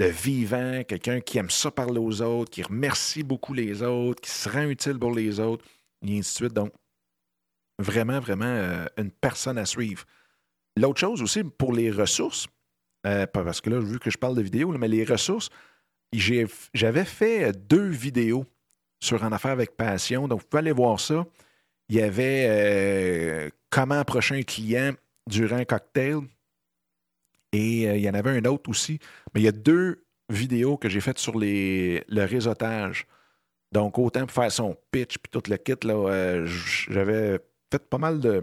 de 0.00 0.06
vivant, 0.06 0.82
quelqu'un 0.84 1.20
qui 1.20 1.36
aime 1.36 1.50
ça 1.50 1.70
parler 1.70 1.98
aux 1.98 2.22
autres, 2.22 2.50
qui 2.50 2.62
remercie 2.62 3.22
beaucoup 3.22 3.52
les 3.52 3.82
autres, 3.82 4.22
qui 4.22 4.30
se 4.30 4.48
rend 4.48 4.62
utile 4.62 4.98
pour 4.98 5.12
les 5.12 5.38
autres, 5.40 5.62
et 6.02 6.18
ainsi 6.18 6.32
de 6.32 6.36
suite. 6.36 6.54
Donc, 6.54 6.72
vraiment, 7.78 8.18
vraiment 8.18 8.46
euh, 8.46 8.86
une 8.96 9.10
personne 9.10 9.58
à 9.58 9.66
suivre. 9.66 10.04
L'autre 10.78 11.00
chose 11.00 11.20
aussi, 11.20 11.44
pour 11.44 11.74
les 11.74 11.90
ressources, 11.90 12.46
euh, 13.06 13.26
parce 13.26 13.60
que 13.60 13.68
là, 13.68 13.78
vu 13.78 13.98
que 13.98 14.10
je 14.10 14.16
parle 14.16 14.36
de 14.36 14.42
vidéos, 14.42 14.72
mais 14.78 14.88
les 14.88 15.04
ressources, 15.04 15.50
j'avais 16.12 17.04
fait 17.04 17.52
deux 17.52 17.88
vidéos 17.88 18.46
sur 19.02 19.22
En 19.22 19.32
affaire 19.32 19.52
avec 19.52 19.76
passion. 19.76 20.28
Donc, 20.28 20.40
vous 20.40 20.46
pouvez 20.46 20.60
aller 20.60 20.72
voir 20.72 20.98
ça. 20.98 21.26
Il 21.90 21.96
y 21.96 22.02
avait 22.02 22.46
euh, 22.48 23.50
comment 23.68 23.98
approcher 23.98 24.36
un 24.36 24.42
client 24.42 24.92
durant 25.26 25.56
un 25.56 25.64
cocktail. 25.64 26.20
Et 27.52 27.88
euh, 27.88 27.96
il 27.96 28.02
y 28.02 28.08
en 28.08 28.14
avait 28.14 28.30
un 28.30 28.44
autre 28.44 28.70
aussi. 28.70 28.98
Mais 29.34 29.40
il 29.40 29.44
y 29.44 29.48
a 29.48 29.52
deux 29.52 30.04
vidéos 30.28 30.76
que 30.76 30.88
j'ai 30.88 31.00
faites 31.00 31.18
sur 31.18 31.38
les, 31.38 32.04
le 32.08 32.24
réseautage. 32.24 33.06
Donc, 33.72 33.98
autant 33.98 34.26
pour 34.26 34.32
faire 34.32 34.50
son 34.50 34.76
pitch 34.90 35.18
puis 35.18 35.30
tout 35.30 35.48
le 35.48 35.56
kit, 35.56 35.74
là, 35.86 35.94
euh, 35.94 36.46
j'avais 36.46 37.40
fait 37.70 37.88
pas 37.88 37.98
mal 37.98 38.20
de 38.20 38.42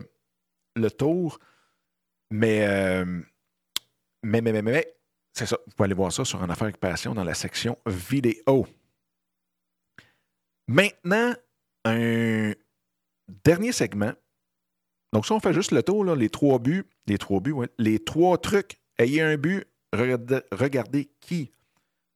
le 0.76 0.91
tour. 0.91 1.39
Mais, 2.32 2.65
euh, 2.67 3.06
mais, 4.24 4.41
mais, 4.41 4.52
mais, 4.52 4.62
mais, 4.62 4.98
c'est 5.34 5.46
ça. 5.46 5.58
Vous 5.65 5.74
pouvez 5.76 5.86
aller 5.86 5.93
voir 5.93 6.12
ça 6.12 6.26
sur 6.26 6.41
En 6.41 6.50
Affaire 6.50 6.63
avec 6.65 6.78
Passion 6.78 7.13
dans 7.13 7.24
la 7.24 7.34
section 7.34 7.78
vidéo. 7.86 8.67
Maintenant, 10.67 11.34
un 11.86 12.54
dernier 13.28 13.72
segment. 13.72 14.13
Donc, 15.13 15.26
ça, 15.26 15.36
on 15.36 15.39
fait 15.39 15.54
juste 15.54 15.72
le 15.72 15.84
tour, 15.84 16.04
là, 16.04 16.15
les 16.15 16.30
trois 16.30 16.60
buts, 16.60 16.86
les 17.06 17.17
trois 17.17 17.39
buts, 17.39 17.56
les 17.78 18.00
trois 18.00 18.38
trucs 18.38 18.78
ayez 18.98 19.22
un 19.22 19.38
but, 19.38 19.66
regardez, 19.94 21.10
qui 21.20 21.52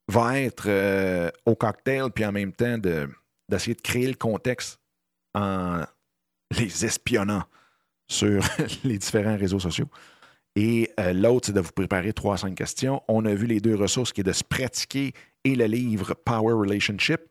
va 0.08 0.40
être 0.40 0.66
euh, 0.68 1.30
au 1.46 1.56
cocktail, 1.56 2.12
puis 2.14 2.26
en 2.26 2.32
même 2.32 2.52
temps 2.52 2.78
d'essayer 2.78 3.76
de, 3.76 3.82
créer 3.82 4.08
le 4.08 4.16
contexte 4.16 4.80
en 5.34 5.84
les 6.58 6.86
espionnant 6.86 7.44
sur 8.08 8.44
les 8.84 8.98
différents 8.98 9.38
réseaux 9.38 9.60
sociaux. 9.60 9.88
Et 10.56 10.92
euh, 11.00 11.14
l'autre, 11.14 11.48
c'est 11.48 11.54
de 11.54 11.62
vous 11.62 11.72
préparer 11.72 12.12
trois 12.12 12.38
cinq 12.38 12.56
questions. 12.56 13.02
On 13.08 13.26
a 13.26 13.34
vu 13.34 13.48
les 13.48 13.62
deux 13.62 13.76
ressources 13.76 14.12
qui 14.12 14.22
est 14.22 14.26
de 14.26 14.34
se 14.34 14.44
pratiquer 14.44 15.14
et 15.44 15.56
le 15.56 15.66
livre 15.66 16.14
Power 16.14 16.54
Relationship. 16.54 17.22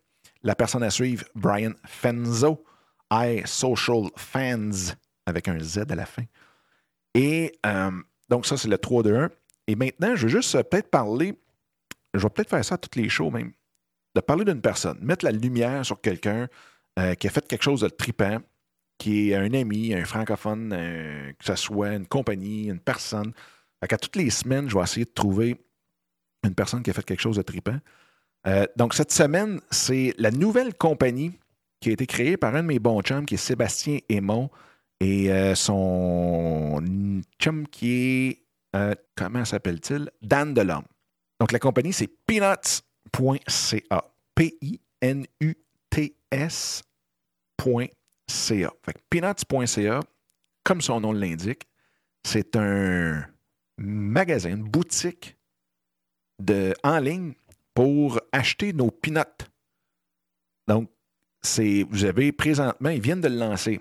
La 0.43 0.55
personne 0.55 0.83
à 0.83 0.91
suivre, 0.91 1.25
Brian 1.35 1.73
Fenzo, 1.85 2.65
I 3.13 3.43
Social 3.45 4.05
Fans, 4.17 4.95
avec 5.27 5.49
un 5.49 5.59
Z 5.61 5.81
à 5.91 5.95
la 5.95 6.07
fin. 6.07 6.25
Et 7.15 7.53
euh, 7.67 7.91
donc, 8.31 8.47
ça, 8.47 8.57
c'est 8.57 8.69
le 8.69 8.79
3 8.79 9.03
2 9.03 9.15
1. 9.15 9.31
Et 9.71 9.77
maintenant, 9.77 10.17
je 10.17 10.23
veux 10.23 10.29
juste 10.29 10.57
euh, 10.57 10.65
peut-être 10.65 10.91
parler, 10.91 11.33
je 12.13 12.19
vais 12.19 12.29
peut-être 12.29 12.51
faire 12.51 12.65
ça 12.65 12.75
à 12.75 12.79
toutes 12.79 12.97
les 12.97 13.09
shows 13.09 13.31
même, 13.31 13.53
de 14.17 14.21
parler 14.21 14.45
d'une 14.45 14.61
personne, 14.61 14.99
mettre 15.01 15.25
la 15.25 15.31
lumière 15.31 15.87
sur 15.87 16.01
quelqu'un 16.01 16.49
euh, 16.99 17.15
qui 17.15 17.29
a 17.29 17.31
fait 17.31 17.47
quelque 17.47 17.63
chose 17.63 17.83
de 17.83 17.89
tripant, 17.89 18.39
qui 18.99 19.31
est 19.31 19.37
un 19.37 19.55
ami, 19.55 19.95
un 19.95 20.05
francophone, 20.05 20.71
que 21.39 21.45
ce 21.45 21.55
soit 21.55 21.95
une 21.95 22.07
compagnie, 22.07 22.65
une 22.65 22.81
personne. 22.81 23.33
À 23.81 23.87
toutes 23.87 24.17
les 24.17 24.29
semaines, 24.29 24.69
je 24.69 24.77
vais 24.77 24.83
essayer 24.83 25.07
de 25.07 25.13
trouver 25.13 25.57
une 26.45 26.55
personne 26.57 26.83
qui 26.83 26.91
a 26.91 26.93
fait 26.93 27.05
quelque 27.05 27.21
chose 27.21 27.37
de 27.37 27.43
tripant. 27.43 27.79
Euh, 28.49 28.67
donc, 28.77 28.93
cette 28.95 29.13
semaine, 29.13 29.61
c'est 29.71 30.15
la 30.19 30.33
nouvelle 30.33 30.75
compagnie 30.75 31.33
qui 31.79 31.91
a 31.91 31.93
été 31.93 32.07
créée 32.07 32.37
par 32.37 32.57
un 32.57 32.63
de 32.63 32.67
mes 32.67 32.81
bons 32.81 33.03
chums, 33.03 33.25
qui 33.25 33.35
est 33.35 33.39
Sébastien 33.39 34.01
Aymon, 34.09 34.51
et 34.99 35.31
son 35.55 36.83
chum 37.39 37.67
qui 37.69 37.93
est 37.93 38.40
euh, 38.77 38.95
comment 39.17 39.45
s'appelle-t-il? 39.45 40.11
Dan 40.23 40.55
Delhomme. 40.55 40.87
Donc, 41.39 41.53
la 41.53 41.59
compagnie, 41.59 41.93
c'est 41.93 42.07
peanuts.ca. 42.07 44.05
P-I-N-U-T-S.ca. 44.35 44.83
peanuts.ca, 49.11 50.01
comme 50.65 50.81
son 50.81 51.01
nom 51.01 51.13
l'indique, 51.13 51.69
c'est 52.23 52.57
un 52.57 53.25
magasin, 53.79 54.51
une 54.51 54.63
boutique 54.63 55.37
de, 56.39 56.75
en 56.83 56.99
ligne 56.99 57.35
pour 57.75 58.21
acheter 58.33 58.73
nos 58.73 58.91
peanuts. 58.91 59.47
Donc, 60.69 60.91
c'est, 61.43 61.85
vous 61.91 62.05
avez 62.05 62.33
présentement, 62.33 62.91
ils 62.91 63.01
viennent 63.01 63.21
de 63.21 63.29
le 63.29 63.37
lancer. 63.37 63.81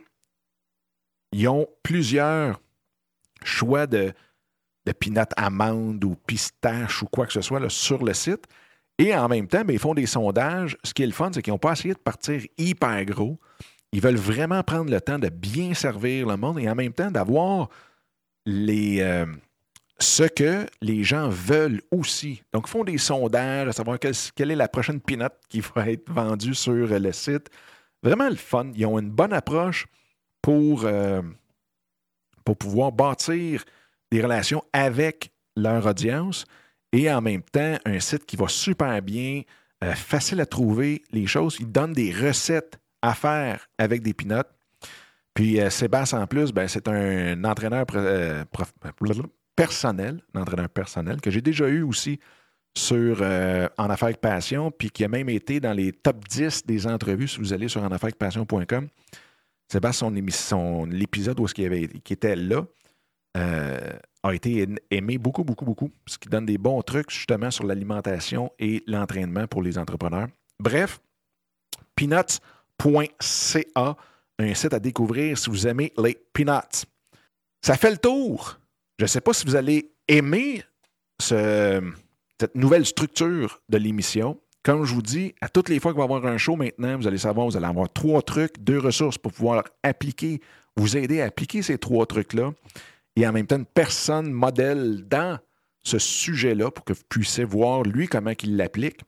Ils 1.32 1.48
ont 1.48 1.68
plusieurs 1.84 2.60
choix 3.44 3.86
de, 3.86 4.14
de 4.90 4.94
peanut 4.94 5.30
amande 5.38 6.04
ou 6.04 6.16
pistache 6.16 7.04
ou 7.04 7.06
quoi 7.06 7.28
que 7.28 7.34
ce 7.34 7.42
soit 7.42 7.70
sur 7.70 8.04
le 8.04 8.14
site. 8.14 8.46
Et 8.98 9.16
en 9.16 9.28
même 9.28 9.48
temps, 9.48 9.64
ben, 9.64 9.74
ils 9.74 9.80
font 9.80 9.94
des 9.94 10.08
sondages. 10.08 10.78
Ce 10.84 10.94
qui 10.94 11.04
est 11.04 11.06
le 11.06 11.14
fun, 11.14 11.30
c'est 11.32 11.42
qu'ils 11.42 11.54
n'ont 11.54 11.60
pas 11.60 11.74
essayé 11.74 11.94
de 11.94 12.00
partir 12.00 12.42
hyper 12.58 13.06
gros. 13.06 13.40
Ils 13.94 14.02
veulent 14.02 14.18
vraiment 14.18 14.64
prendre 14.64 14.92
le 14.92 15.00
temps 15.00 15.20
de 15.20 15.30
bien 15.30 15.74
servir 15.74 16.28
le 16.28 16.38
monde 16.38 16.60
et 16.60 16.70
en 16.70 16.76
même 16.76 16.92
temps 16.92 17.12
d'avoir 17.12 17.70
les, 18.46 19.02
euh, 19.02 19.26
ce 20.00 20.24
que 20.24 20.66
les 20.82 21.04
gens 21.04 21.30
veulent 21.30 21.82
aussi. 21.92 22.42
Donc, 22.52 22.66
ils 22.68 22.72
font 22.72 22.84
des 22.84 22.98
sondages 22.98 23.70
à 23.70 23.74
savoir 23.74 24.00
quelle, 24.00 24.52
est 24.52 24.56
la 24.56 24.68
prochaine 24.68 25.00
peanut 25.00 25.32
qui 25.50 25.62
va 25.62 25.90
être 25.90 26.12
vendue 26.12 26.56
sur 26.56 26.74
le 26.74 27.12
site. 27.12 27.50
Vraiment 28.02 28.30
le 28.30 28.36
fun. 28.36 28.72
Ils 28.76 28.86
ont 28.88 28.98
une 28.98 29.12
bonne 29.12 29.34
approche 29.34 29.86
pour, 30.42 30.84
euh, 30.84 31.22
pour 32.44 32.58
pouvoir 32.58 32.92
bâtir 32.92 33.64
des 34.12 34.22
relations 34.22 34.64
avec 34.74 35.32
leur 35.56 35.86
audience 35.86 36.46
et 36.92 37.12
en 37.12 37.22
même 37.22 37.44
temps 37.44 37.78
un 37.86 38.00
site 38.00 38.26
qui 38.26 38.36
va 38.36 38.48
super 38.48 39.02
bien, 39.02 39.44
euh, 39.84 39.94
facile 39.94 40.42
à 40.42 40.46
trouver 40.46 41.04
les 41.12 41.26
choses. 41.26 41.58
Ils 41.60 41.72
donnent 41.72 41.94
des 41.94 42.12
recettes 42.12 42.80
à 43.02 43.14
faire 43.14 43.68
avec 43.78 44.02
des 44.02 44.14
pinottes. 44.14 44.50
Puis 45.34 45.62
euh, 45.62 45.70
Sébastien, 45.70 46.22
en 46.22 46.28
plus, 46.28 46.52
ben, 46.52 46.68
c'est 46.68 46.88
un 46.88 47.44
entraîneur 47.46 47.86
euh, 47.96 48.44
personnel, 49.56 50.22
un 50.34 50.42
entraîneur 50.42 50.70
personnel 50.70 51.22
que 51.22 51.32
j'ai 51.32 51.42
déjà 51.42 51.68
eu 51.70 51.82
aussi 51.84 52.20
sur 52.78 53.22
En 53.22 53.90
Affaires 53.90 54.08
avec 54.08 54.22
Passion, 54.22 54.72
puis 54.72 54.90
qui 54.90 55.04
a 55.04 55.08
même 55.08 55.28
été 55.28 55.60
dans 55.60 55.74
les 55.74 55.92
top 55.92 56.28
10 56.28 56.66
des 56.66 56.88
entrevues 56.88 57.28
si 57.28 57.40
vous 57.40 57.52
allez 57.52 57.68
sur 57.68 57.84
enaffairesavecpassion.com. 57.84 58.88
Sébastien, 59.72 60.10
son, 60.10 60.32
son 60.32 60.86
l'épisode 60.86 61.40
où 61.40 61.48
il, 61.58 61.66
avait, 61.66 61.88
qui 61.88 62.14
était 62.14 62.36
là, 62.36 62.64
a 63.36 64.34
été 64.34 64.68
aimé 64.92 65.18
beaucoup, 65.18 65.44
beaucoup, 65.44 65.66
beaucoup, 65.66 65.92
ce 66.06 66.18
qui 66.18 66.30
donne 66.30 66.46
des 66.46 66.58
bons 66.58 66.82
trucs 66.82 67.10
justement 67.10 67.52
sur 67.52 67.66
l'alimentation 67.66 68.52
et 68.60 68.84
l'entraînement 68.88 69.48
pour 69.48 69.62
les 69.62 69.78
entrepreneurs. 69.78 70.28
Bref, 70.60 71.00
peanuts.ca, 71.96 73.98
un 74.40 74.54
site 74.54 74.74
à 74.74 74.80
découvrir 74.80 75.38
si 75.38 75.50
vous 75.50 75.68
aimez 75.68 75.94
les 75.98 76.18
peanuts. 76.34 76.86
Ça 77.62 77.76
fait 77.76 77.92
le 77.92 77.98
tour. 77.98 78.60
Je 78.98 79.06
ne 79.06 79.08
sais 79.08 79.22
pas 79.22 79.34
si 79.34 79.46
vous 79.46 79.56
allez 79.56 79.92
aimer 80.08 80.64
cette 81.20 82.56
nouvelle 82.56 82.86
structure 82.86 83.62
de 83.70 83.78
l'émission. 83.78 84.40
Comme 84.64 84.84
je 84.84 84.94
vous 84.94 85.02
dis, 85.02 85.34
à 85.40 85.48
toutes 85.48 85.70
les 85.70 85.80
fois 85.80 85.92
qu'il 85.92 86.00
va 86.00 86.04
y 86.04 86.06
avoir 86.06 86.26
un 86.26 86.38
show 86.38 86.58
maintenant, 86.58 86.98
vous 86.98 87.08
allez 87.08 87.18
savoir, 87.18 87.48
vous 87.48 87.56
allez 87.56 87.66
avoir 87.66 87.92
trois 87.92 88.22
trucs, 88.22 88.60
deux 88.60 88.80
ressources 88.80 89.18
pour 89.18 89.32
pouvoir 89.32 89.64
appliquer, 89.84 90.42
vous 90.76 90.98
aider 90.98 91.22
à 91.22 91.26
appliquer 91.26 91.62
ces 91.62 91.78
trois 91.78 92.06
trucs-là. 92.06 92.52
Et 93.16 93.28
en 93.28 93.32
même 93.32 93.48
temps, 93.48 93.58
une 93.58 93.66
personne 93.66 94.32
modèle 94.32 95.06
dans 95.08 95.40
ce 95.84 96.00
sujet-là 96.00 96.72
pour 96.72 96.86
que 96.86 96.94
vous 96.94 97.04
puissiez 97.10 97.44
voir 97.44 97.84
lui 97.84 98.08
comment 98.08 98.34
il 98.44 98.58
l'applique. 98.58 99.02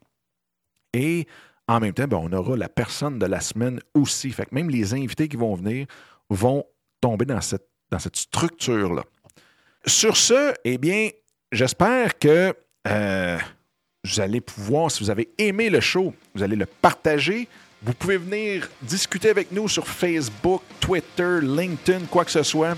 Et 0.94 1.28
en 1.68 1.80
même 1.80 1.94
temps, 1.94 2.08
ben, 2.08 2.18
on 2.18 2.32
aura 2.34 2.58
la 2.58 2.70
personne 2.70 3.20
de 3.20 3.26
la 3.26 3.40
semaine 3.40 3.80
aussi. 3.94 4.32
Fait 4.32 4.46
que 4.46 4.56
même 4.56 4.70
les 4.70 4.94
invités 4.94 5.28
qui 5.28 5.38
vont 5.38 5.56
venir 5.56 5.88
vont 6.30 6.66
tomber 7.00 7.26
dans 7.26 7.42
cette, 7.42 7.68
dans 7.90 8.00
cette 8.00 8.16
structure-là. 8.16 9.04
Sur 9.86 10.18
ce, 10.18 10.54
eh 10.64 10.78
bien, 10.78 11.10
j'espère 11.52 12.18
que 12.20 12.54
euh, 12.88 13.38
vous 14.04 14.20
allez 14.20 14.42
pouvoir, 14.42 14.92
si 14.92 15.04
vous 15.04 15.10
avez 15.10 15.30
aimé 15.38 15.70
le 15.70 15.80
show, 15.80 16.14
vous 16.36 16.44
allez 16.44 16.56
le 16.56 16.66
partager. 16.66 17.48
Vous 17.84 17.94
pouvez 17.94 18.18
venir 18.18 18.70
discuter 18.82 19.30
avec 19.30 19.52
nous 19.52 19.68
sur 19.68 19.88
Facebook, 19.88 20.62
Twitter, 20.80 21.40
LinkedIn, 21.42 22.06
quoi 22.06 22.26
que 22.26 22.32
ce 22.32 22.44
soit, 22.44 22.78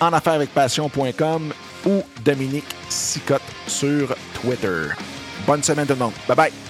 en 0.00 0.12
affaires 0.12 0.34
avec 0.34 0.50
passion.com 0.50 1.52
ou 1.86 2.02
Dominique 2.24 2.64
Sicotte 2.88 3.42
sur 3.66 4.14
Twitter. 4.34 4.88
Bonne 5.46 5.62
semaine 5.62 5.86
tout 5.86 5.94
le 5.94 5.98
monde. 5.98 6.12
Bye 6.28 6.36
bye. 6.36 6.69